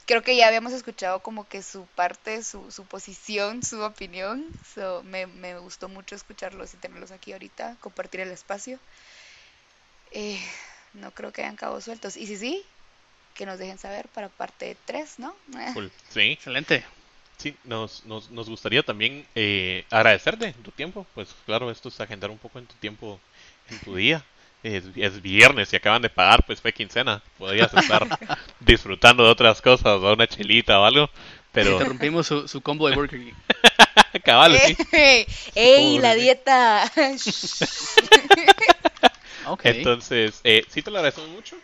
creo 0.07 0.23
que 0.23 0.35
ya 0.37 0.47
habíamos 0.47 0.73
escuchado 0.73 1.21
como 1.21 1.47
que 1.47 1.63
su 1.63 1.87
parte, 1.87 2.43
su, 2.43 2.71
su 2.71 2.85
posición, 2.87 3.63
su 3.63 3.81
opinión. 3.83 4.45
So, 4.75 5.03
me, 5.03 5.27
me 5.27 5.57
gustó 5.59 5.89
mucho 5.89 6.15
escucharlos 6.15 6.73
y 6.73 6.77
tenerlos 6.77 7.11
aquí 7.11 7.33
ahorita, 7.33 7.77
compartir 7.81 8.21
el 8.21 8.31
espacio. 8.31 8.79
Eh, 10.11 10.39
no 10.93 11.11
creo 11.11 11.31
que 11.31 11.41
hayan 11.41 11.55
cabos 11.55 11.83
sueltos. 11.85 12.17
Y 12.17 12.27
si 12.27 12.37
sí, 12.37 12.65
que 13.33 13.45
nos 13.45 13.59
dejen 13.59 13.77
saber 13.77 14.07
para 14.09 14.29
parte 14.29 14.77
3, 14.85 15.19
¿no? 15.19 15.35
Sí. 16.09 16.31
Excelente. 16.31 16.83
Sí, 17.37 17.55
nos, 17.63 18.05
nos, 18.05 18.29
nos 18.31 18.49
gustaría 18.49 18.83
también 18.83 19.25
eh, 19.35 19.85
agradecerte 19.89 20.53
tu 20.63 20.71
tiempo. 20.71 21.05
Pues 21.13 21.29
claro, 21.45 21.71
esto 21.71 21.89
es 21.89 21.99
agendar 21.99 22.29
un 22.29 22.37
poco 22.37 22.59
en 22.59 22.65
tu 22.65 22.75
tiempo, 22.75 23.19
en 23.69 23.79
tu 23.79 23.95
día. 23.95 24.23
Es, 24.61 24.85
es 24.95 25.21
viernes 25.21 25.73
y 25.73 25.75
acaban 25.75 26.01
de 26.01 26.09
pagar, 26.09 26.45
pues 26.45 26.61
fue 26.61 26.71
quincena. 26.71 27.21
Podrías 27.37 27.73
estar 27.73 28.07
disfrutando 28.59 29.25
de 29.25 29.31
otras 29.31 29.61
cosas, 29.61 30.01
o 30.01 30.13
una 30.13 30.27
chelita 30.27 30.79
o 30.79 30.85
algo. 30.85 31.09
Pero... 31.51 31.73
Interrumpimos 31.73 32.27
su, 32.27 32.47
su 32.47 32.61
combo 32.61 32.87
de 32.87 32.95
Burger 32.95 33.19
King. 33.19 33.33
Cabal, 34.23 34.57
sí. 34.57 34.77
¡Ey, 35.55 35.99
la 35.99 36.15
dieta! 36.15 36.91
Okay. 39.45 39.77
Entonces, 39.77 40.39
eh, 40.43 40.65
sí 40.69 40.81
te 40.81 40.89
lo 40.89 40.97
agradecemos 40.99 41.29
mucho. 41.29 41.57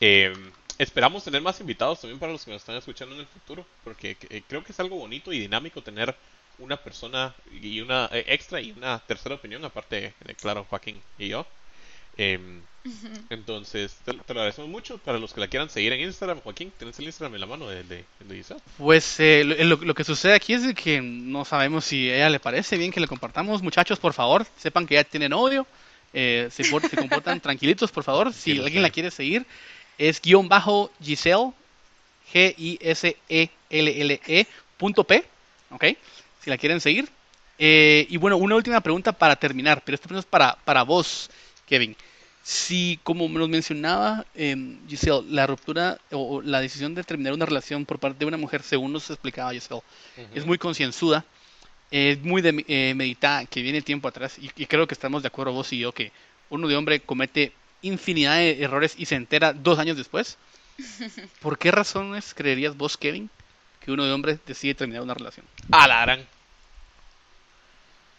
Eh, 0.00 0.32
esperamos 0.78 1.24
tener 1.24 1.42
más 1.42 1.60
invitados 1.60 2.00
también 2.00 2.18
para 2.18 2.32
los 2.32 2.44
que 2.44 2.50
nos 2.50 2.62
están 2.62 2.76
escuchando 2.76 3.14
en 3.14 3.20
el 3.22 3.26
futuro, 3.26 3.66
porque 3.84 4.16
eh, 4.30 4.42
creo 4.48 4.62
que 4.64 4.72
es 4.72 4.80
algo 4.80 4.96
bonito 4.96 5.32
y 5.32 5.38
dinámico 5.38 5.82
tener 5.82 6.14
una 6.58 6.76
persona 6.76 7.34
y 7.60 7.80
una 7.80 8.08
eh, 8.12 8.24
extra 8.28 8.60
y 8.60 8.72
una 8.72 8.98
tercera 9.00 9.34
opinión, 9.34 9.64
aparte 9.64 10.14
de, 10.24 10.34
claro, 10.34 10.66
Joaquín 10.68 11.00
y 11.18 11.28
yo. 11.28 11.46
Em, 12.16 12.60
entonces, 13.30 13.96
te, 14.04 14.12
te 14.12 14.34
lo 14.34 14.40
agradecemos 14.40 14.70
mucho. 14.70 14.98
Para 14.98 15.18
los 15.18 15.32
que 15.32 15.40
la 15.40 15.48
quieran 15.48 15.70
seguir 15.70 15.92
en 15.92 16.00
Instagram, 16.00 16.40
Joaquín, 16.40 16.72
¿tienes 16.78 16.98
el 16.98 17.06
Instagram 17.06 17.34
en 17.34 17.40
la 17.40 17.46
mano 17.46 17.68
de, 17.68 17.82
de, 17.84 18.04
de 18.20 18.36
Giselle? 18.36 18.60
Pues 18.76 19.18
eh, 19.20 19.44
lo, 19.44 19.54
lo- 19.76 19.84
lo 19.84 19.94
que 19.94 20.04
sucede 20.04 20.34
aquí 20.34 20.52
es 20.54 20.74
que 20.74 21.00
no 21.00 21.44
sabemos 21.44 21.84
si 21.84 22.10
a 22.10 22.16
ella 22.16 22.30
le 22.30 22.40
parece 22.40 22.76
bien 22.76 22.92
que 22.92 23.00
le 23.00 23.08
compartamos. 23.08 23.62
Muchachos, 23.62 23.98
por 23.98 24.12
favor, 24.12 24.46
sepan 24.56 24.86
que 24.86 24.94
ya 24.94 25.04
tiene 25.04 25.28
novio. 25.28 25.66
Eh, 26.12 26.48
se, 26.50 26.64
por- 26.66 26.86
se 26.86 26.96
comportan 26.96 27.40
tranquilitos, 27.40 27.90
por 27.90 28.04
favor. 28.04 28.32
Si 28.34 28.58
alguien 28.58 28.82
la 28.82 28.88
eh. 28.88 28.92
quiere 28.92 29.10
seguir, 29.10 29.46
es 30.08 30.20
guion 30.20 30.48
bajo 30.48 30.90
Giselle, 31.00 31.52
G-I-S-E-L-L-E 32.32 34.20
E 34.26 34.46
punto 34.76 35.04
P, 35.04 35.24
¿ok? 35.70 35.84
Si 36.40 36.50
la 36.50 36.58
quieren 36.58 36.80
seguir. 36.80 37.08
Eh, 37.58 38.06
y 38.10 38.16
bueno, 38.16 38.36
una 38.36 38.56
última 38.56 38.80
pregunta 38.80 39.12
para 39.12 39.36
terminar, 39.36 39.82
pero 39.84 39.94
esta 39.94 40.08
pregunta 40.08 40.26
es 40.26 40.30
para, 40.30 40.56
para 40.64 40.82
vos, 40.82 41.30
Kevin. 41.66 41.94
Si, 42.42 42.98
como 43.04 43.28
nos 43.28 43.48
mencionaba 43.48 44.26
eh, 44.34 44.56
Giselle, 44.88 45.22
la 45.28 45.46
ruptura 45.46 46.00
o, 46.10 46.38
o 46.38 46.42
la 46.42 46.60
decisión 46.60 46.94
de 46.96 47.04
terminar 47.04 47.34
una 47.34 47.46
relación 47.46 47.86
por 47.86 48.00
parte 48.00 48.18
de 48.18 48.24
una 48.26 48.36
mujer, 48.36 48.64
según 48.64 48.92
nos 48.92 49.08
explicaba 49.08 49.52
Giselle, 49.52 49.82
es 50.34 50.44
muy 50.44 50.58
concienzuda, 50.58 51.24
es 51.92 52.20
muy 52.22 52.42
de, 52.42 52.64
eh, 52.66 52.94
meditada, 52.96 53.44
que 53.44 53.62
viene 53.62 53.82
tiempo 53.82 54.08
atrás, 54.08 54.36
y, 54.40 54.50
y 54.56 54.66
creo 54.66 54.88
que 54.88 54.94
estamos 54.94 55.22
de 55.22 55.28
acuerdo 55.28 55.52
vos 55.52 55.72
y 55.72 55.78
yo 55.78 55.92
que 55.92 56.10
uno 56.50 56.66
de 56.66 56.74
hombre 56.74 56.98
comete 56.98 57.52
infinidad 57.82 58.36
de 58.36 58.62
errores 58.62 58.94
y 58.96 59.06
se 59.06 59.16
entera 59.16 59.52
dos 59.52 59.78
años 59.78 59.96
después. 59.96 60.38
¿Por 61.40 61.58
qué 61.58 61.70
razones 61.70 62.34
creerías 62.34 62.76
vos, 62.76 62.96
Kevin, 62.96 63.28
que 63.84 63.92
uno 63.92 64.04
de 64.04 64.12
hombre 64.12 64.38
decide 64.46 64.74
terminar 64.74 65.02
una 65.02 65.14
relación? 65.14 65.44
A 65.70 65.86
la 65.86 66.02
gran. 66.02 66.26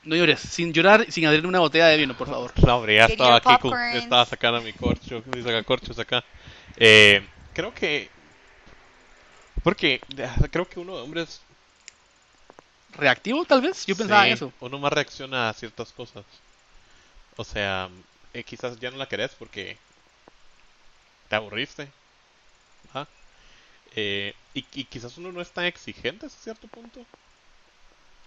No 0.04 0.16
llores, 0.18 0.40
sin 0.42 0.74
llorar, 0.74 1.10
sin 1.10 1.26
abrir 1.26 1.48
una 1.48 1.60
botella 1.60 1.88
de 1.88 1.98
vino, 1.98 2.14
por 2.14 2.28
favor. 2.28 2.52
No, 2.66 2.78
hombre, 2.78 2.96
ya 2.98 3.06
estaba 3.06 3.38
aquí, 3.38 3.56
con- 3.58 3.80
estaba 3.94 4.26
sacando 4.26 4.62
mi 4.62 4.74
corcho, 4.74 5.24
mi 5.34 5.42
sacacorchos 5.42 5.98
acá. 5.98 6.24
Eh, 6.76 7.26
creo 7.54 7.74
que, 7.74 8.10
porque 9.64 10.02
creo 10.52 10.68
que 10.68 10.80
uno 10.80 10.96
de 10.98 11.02
hombres 11.04 11.42
¿Reactivo, 12.98 13.44
tal 13.46 13.62
vez? 13.62 13.86
Yo 13.86 13.96
pensaba 13.96 14.22
Sí, 14.24 14.28
en 14.28 14.34
eso. 14.34 14.54
Uno 14.60 14.78
más 14.78 14.94
reacciona 14.94 15.50
a 15.50 15.54
ciertas 15.54 15.92
cosas. 15.94 16.24
O 17.38 17.44
sea, 17.44 17.90
eh, 18.34 18.44
quizás 18.44 18.80
ya 18.80 18.92
no 18.92 18.98
la 18.98 19.08
querés 19.08 19.36
porque 19.36 19.80
te 21.28 21.36
aburriste. 21.36 21.94
Ajá. 22.90 23.10
Eh, 23.88 24.36
y, 24.54 24.68
y 24.74 24.86
quizás 24.86 25.18
uno 25.18 25.32
no 25.32 25.42
es 25.42 25.54
tan 25.54 25.66
exigente 25.66 26.26
hasta 26.28 26.40
cierto 26.42 26.68
punto. 26.70 27.08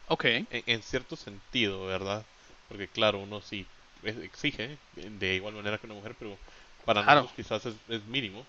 Ok. 0.09 0.25
En, 0.51 0.63
en 0.67 0.83
cierto 0.83 1.17
sentido, 1.17 1.87
¿verdad? 1.87 2.27
Porque 2.69 2.89
claro, 2.91 3.21
uno 3.21 3.41
sí 3.43 3.69
exige 4.03 4.79
de 4.93 5.35
igual 5.35 5.55
manera 5.55 5.79
que 5.79 5.87
una 5.87 5.95
mujer, 5.95 6.17
pero 6.19 6.39
para 6.85 7.03
Claro. 7.03 7.27
nosotros 7.27 7.33
quizás 7.35 7.65
es, 7.67 7.77
es 7.89 8.05
mínimo. 8.05 8.47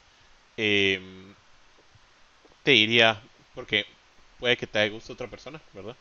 Eh, 0.57 1.35
te 2.63 2.71
diría, 2.71 3.23
porque 3.53 3.85
puede 4.37 4.57
que 4.57 4.67
te 4.67 4.89
guste 4.89 5.13
otra 5.13 5.29
persona, 5.29 5.61
¿verdad? 5.73 5.97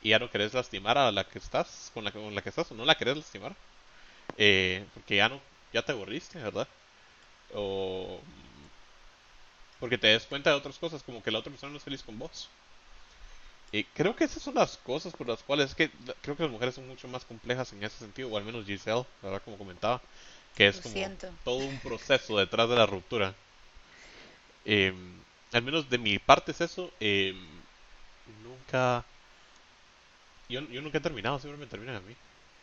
Y 0.00 0.08
ya 0.10 0.18
no 0.18 0.28
querés 0.28 0.54
lastimar 0.54 0.98
a 0.98 1.12
la 1.12 1.22
que 1.28 1.38
estás, 1.38 1.90
con 1.94 2.02
la, 2.04 2.10
que- 2.10 2.18
con 2.18 2.34
la 2.34 2.42
que 2.42 2.48
estás, 2.48 2.70
o 2.72 2.74
no 2.74 2.84
la 2.84 2.96
querés 2.96 3.16
lastimar. 3.16 3.56
Eh, 4.36 4.84
porque 4.94 5.16
ya 5.16 5.28
no, 5.28 5.40
ya 5.72 5.82
te 5.82 5.92
aburriste, 5.92 6.38
¿verdad? 6.40 6.68
O 7.54 8.20
porque 9.80 9.98
te 9.98 10.08
des 10.08 10.24
cuenta 10.26 10.50
de 10.50 10.56
otras 10.56 10.78
cosas, 10.78 11.02
como 11.02 11.22
que 11.22 11.30
la 11.30 11.38
otra 11.38 11.50
persona 11.50 11.70
no 11.72 11.78
es 11.78 11.84
feliz 11.84 12.02
con 12.02 12.18
vos. 12.18 12.48
Y 13.70 13.84
creo 13.84 14.16
que 14.16 14.24
esas 14.24 14.42
son 14.42 14.54
las 14.54 14.76
cosas 14.78 15.12
por 15.12 15.28
las 15.28 15.42
cuales 15.42 15.70
es 15.70 15.74
que 15.74 15.90
creo 16.22 16.36
que 16.36 16.42
las 16.42 16.52
mujeres 16.52 16.74
son 16.74 16.88
mucho 16.88 17.06
más 17.08 17.24
complejas 17.24 17.72
en 17.72 17.84
ese 17.84 17.98
sentido, 17.98 18.28
o 18.30 18.36
al 18.38 18.44
menos 18.44 18.64
Giselle, 18.64 19.04
¿verdad? 19.22 19.42
Como 19.44 19.58
comentaba, 19.58 20.00
que 20.56 20.68
es 20.68 20.76
Lo 20.76 20.82
como 20.82 20.94
siento. 20.94 21.28
todo 21.44 21.56
un 21.66 21.78
proceso 21.78 22.38
detrás 22.38 22.68
de 22.68 22.76
la 22.76 22.86
ruptura. 22.86 23.34
Eh, 24.64 24.92
al 25.52 25.62
menos 25.62 25.88
de 25.88 25.98
mi 25.98 26.18
parte 26.18 26.52
es 26.52 26.60
eso. 26.60 26.90
eh, 27.00 27.34
nunca. 28.44 29.04
Yo, 30.48 30.60
yo 30.62 30.80
nunca 30.80 30.98
he 30.98 31.00
terminado, 31.00 31.38
siempre 31.38 31.60
me 31.60 31.66
terminan 31.70 31.96
a 31.96 32.00
mí. 32.00 32.14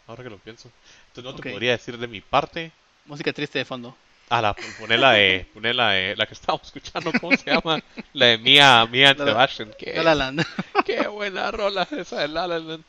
Ahora 0.07 0.23
que 0.23 0.29
lo 0.29 0.39
pienso. 0.39 0.71
Entonces 1.07 1.23
no 1.23 1.33
Ok. 1.33 1.43
te 1.43 1.49
podría 1.49 1.71
decir 1.71 1.97
de 1.97 2.07
mi 2.07 2.21
parte. 2.21 2.73
Música 3.05 3.31
triste 3.33 3.59
de 3.59 3.65
fondo. 3.65 3.97
A 4.29 4.41
la, 4.41 4.53
poner 4.77 4.99
la 4.99 5.11
de, 5.13 5.49
poner 5.53 5.75
la 5.75 5.91
de, 5.91 6.15
la 6.15 6.25
que 6.27 6.33
estábamos 6.33 6.65
escuchando, 6.67 7.13
¿cómo 7.15 7.33
se 7.33 7.49
llama? 7.51 7.83
La 8.13 8.27
de 8.27 8.37
Mia, 8.37 8.85
Mia 8.87 9.09
and 9.11 9.19
La 9.19 9.25
Sebastian. 9.25 9.73
Qué, 9.77 10.03
La 10.03 10.03
La 10.03 10.15
Land. 10.15 10.41
qué 10.85 11.07
buena 11.07 11.51
rola 11.51 11.87
esa 11.91 12.21
de 12.21 12.27
La 12.27 12.47
La 12.47 12.59
Land. 12.59 12.85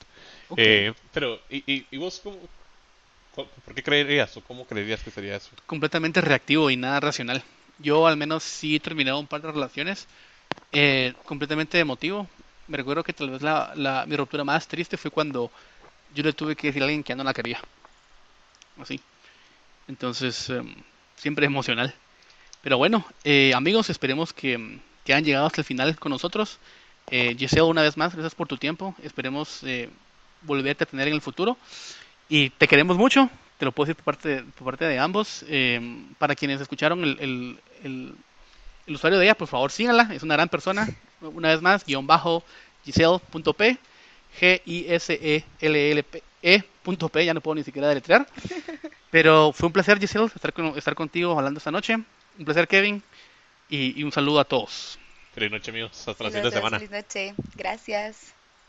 Ok. 0.48 0.64
Eh, 0.64 0.92
pero, 1.12 1.40
¿y, 1.48 1.59
y, 1.72 1.88
y 1.90 1.96
vos 1.98 2.20
cómo, 2.20 2.48
cu- 3.31 3.50
por 3.64 3.74
qué 3.74 3.83
creerías 3.85 4.37
o 4.37 4.44
cómo 4.44 4.66
creerías 4.66 5.02
que 5.02 5.11
sería 5.12 5.37
eso? 5.37 5.57
completamente 5.66 6.20
reactivo 6.20 6.70
y 6.70 6.76
nada 6.76 7.00
racional. 7.00 7.42
Yo 7.79 8.07
al 8.07 8.16
menos 8.16 8.42
sí 8.42 8.76
he 8.76 8.81
terminado 8.81 9.18
un 9.18 9.26
par 9.26 9.42
de 9.42 9.52
relaciones 9.52 10.09
eh, 10.72 11.14
completamente 11.24 11.79
emotivo. 11.81 12.29
Me 12.68 12.79
recuerdo 12.79 13.05
que 13.05 13.14
tal 13.14 13.31
vez 13.31 13.42
la, 13.42 13.72
la- 13.76 14.07
mi 14.07 14.16
ruptura 14.16 14.44
más 14.44 14.68
triste 14.68 14.96
fue 14.96 15.11
cuando 15.11 15.52
yo 16.14 16.22
le 16.22 16.32
tuve 16.32 16.56
que 16.56 16.68
decir 16.68 16.82
a 16.82 16.86
alguien 16.86 17.02
que 17.02 17.14
no 17.14 17.24
la 17.24 17.34
quería. 17.34 17.60
Así. 18.80 19.00
Entonces, 19.88 20.50
em, 20.50 20.74
siempre 21.16 21.46
emocional. 21.46 21.94
Pero 22.62 22.78
bueno, 22.78 23.04
eh, 23.24 23.52
amigos, 23.54 23.90
esperemos 23.90 24.32
que, 24.32 24.54
em, 24.54 24.80
que 25.04 25.12
hayan 25.14 25.24
llegado 25.24 25.46
hasta 25.46 25.60
el 25.60 25.64
final 25.64 25.96
con 25.98 26.10
nosotros. 26.10 26.58
Eh, 27.10 27.36
Giselle, 27.38 27.62
una 27.62 27.82
vez 27.82 27.96
más, 27.96 28.12
gracias 28.14 28.34
por 28.34 28.48
tu 28.48 28.56
tiempo. 28.56 28.94
Esperemos 29.02 29.60
eh, 29.62 29.88
volverte 30.42 30.84
a 30.84 30.86
tener 30.86 31.08
en 31.08 31.14
el 31.14 31.20
futuro. 31.20 31.56
Y 32.28 32.50
te 32.50 32.66
queremos 32.66 32.96
mucho, 32.96 33.30
te 33.58 33.64
lo 33.64 33.72
puedo 33.72 33.86
decir 33.86 33.96
por 34.02 34.14
parte 34.14 34.42
por 34.58 34.64
parte 34.66 34.84
de 34.86 34.98
ambos. 34.98 35.44
Eh, 35.48 35.80
para 36.18 36.34
quienes 36.34 36.60
escucharon 36.60 37.02
el, 37.04 37.18
el, 37.20 37.60
el- 37.84 38.14
el 38.88 38.94
usuario 38.94 39.18
de 39.18 39.24
ella, 39.24 39.34
por 39.36 39.48
favor 39.48 39.72
síganla, 39.72 40.10
es 40.14 40.22
una 40.22 40.34
gran 40.36 40.48
persona. 40.48 40.88
Una 41.20 41.48
vez 41.48 41.60
más, 41.60 41.84
guion 41.84 42.06
bajo 42.06 42.44
giselle.p, 42.84 43.78
G-I-S-E-L-L-P, 44.40 46.22
E 46.42 46.62
punto 46.83 47.09
P, 47.09 47.25
ya 47.25 47.35
no 47.35 47.40
puedo 47.40 47.55
ni 47.57 47.64
siquiera 47.64 47.88
deletrear. 47.88 48.27
Pero 49.11 49.53
fue 49.53 49.66
un 49.68 49.72
placer, 49.72 49.99
Giselle, 49.99 50.27
estar, 50.27 50.53
con- 50.53 50.77
estar 50.77 50.94
contigo 50.94 51.37
hablando 51.37 51.59
esta 51.59 51.70
noche. 51.70 51.94
Un 52.38 52.44
placer, 52.44 52.68
Kevin, 52.68 53.03
y, 53.68 53.99
y 53.99 54.03
un 54.05 54.12
saludo 54.12 54.40
a 54.40 54.44
todos. 54.44 54.99
Feliz 55.33 55.51
noche, 55.51 55.70
amigos. 55.70 56.07
Hasta 56.07 56.25
la 56.25 56.31
siguiente 56.31 56.57
semana. 56.57 56.79
feliz 56.79 56.90
noche. 56.90 57.35
Gracias. 57.57 58.36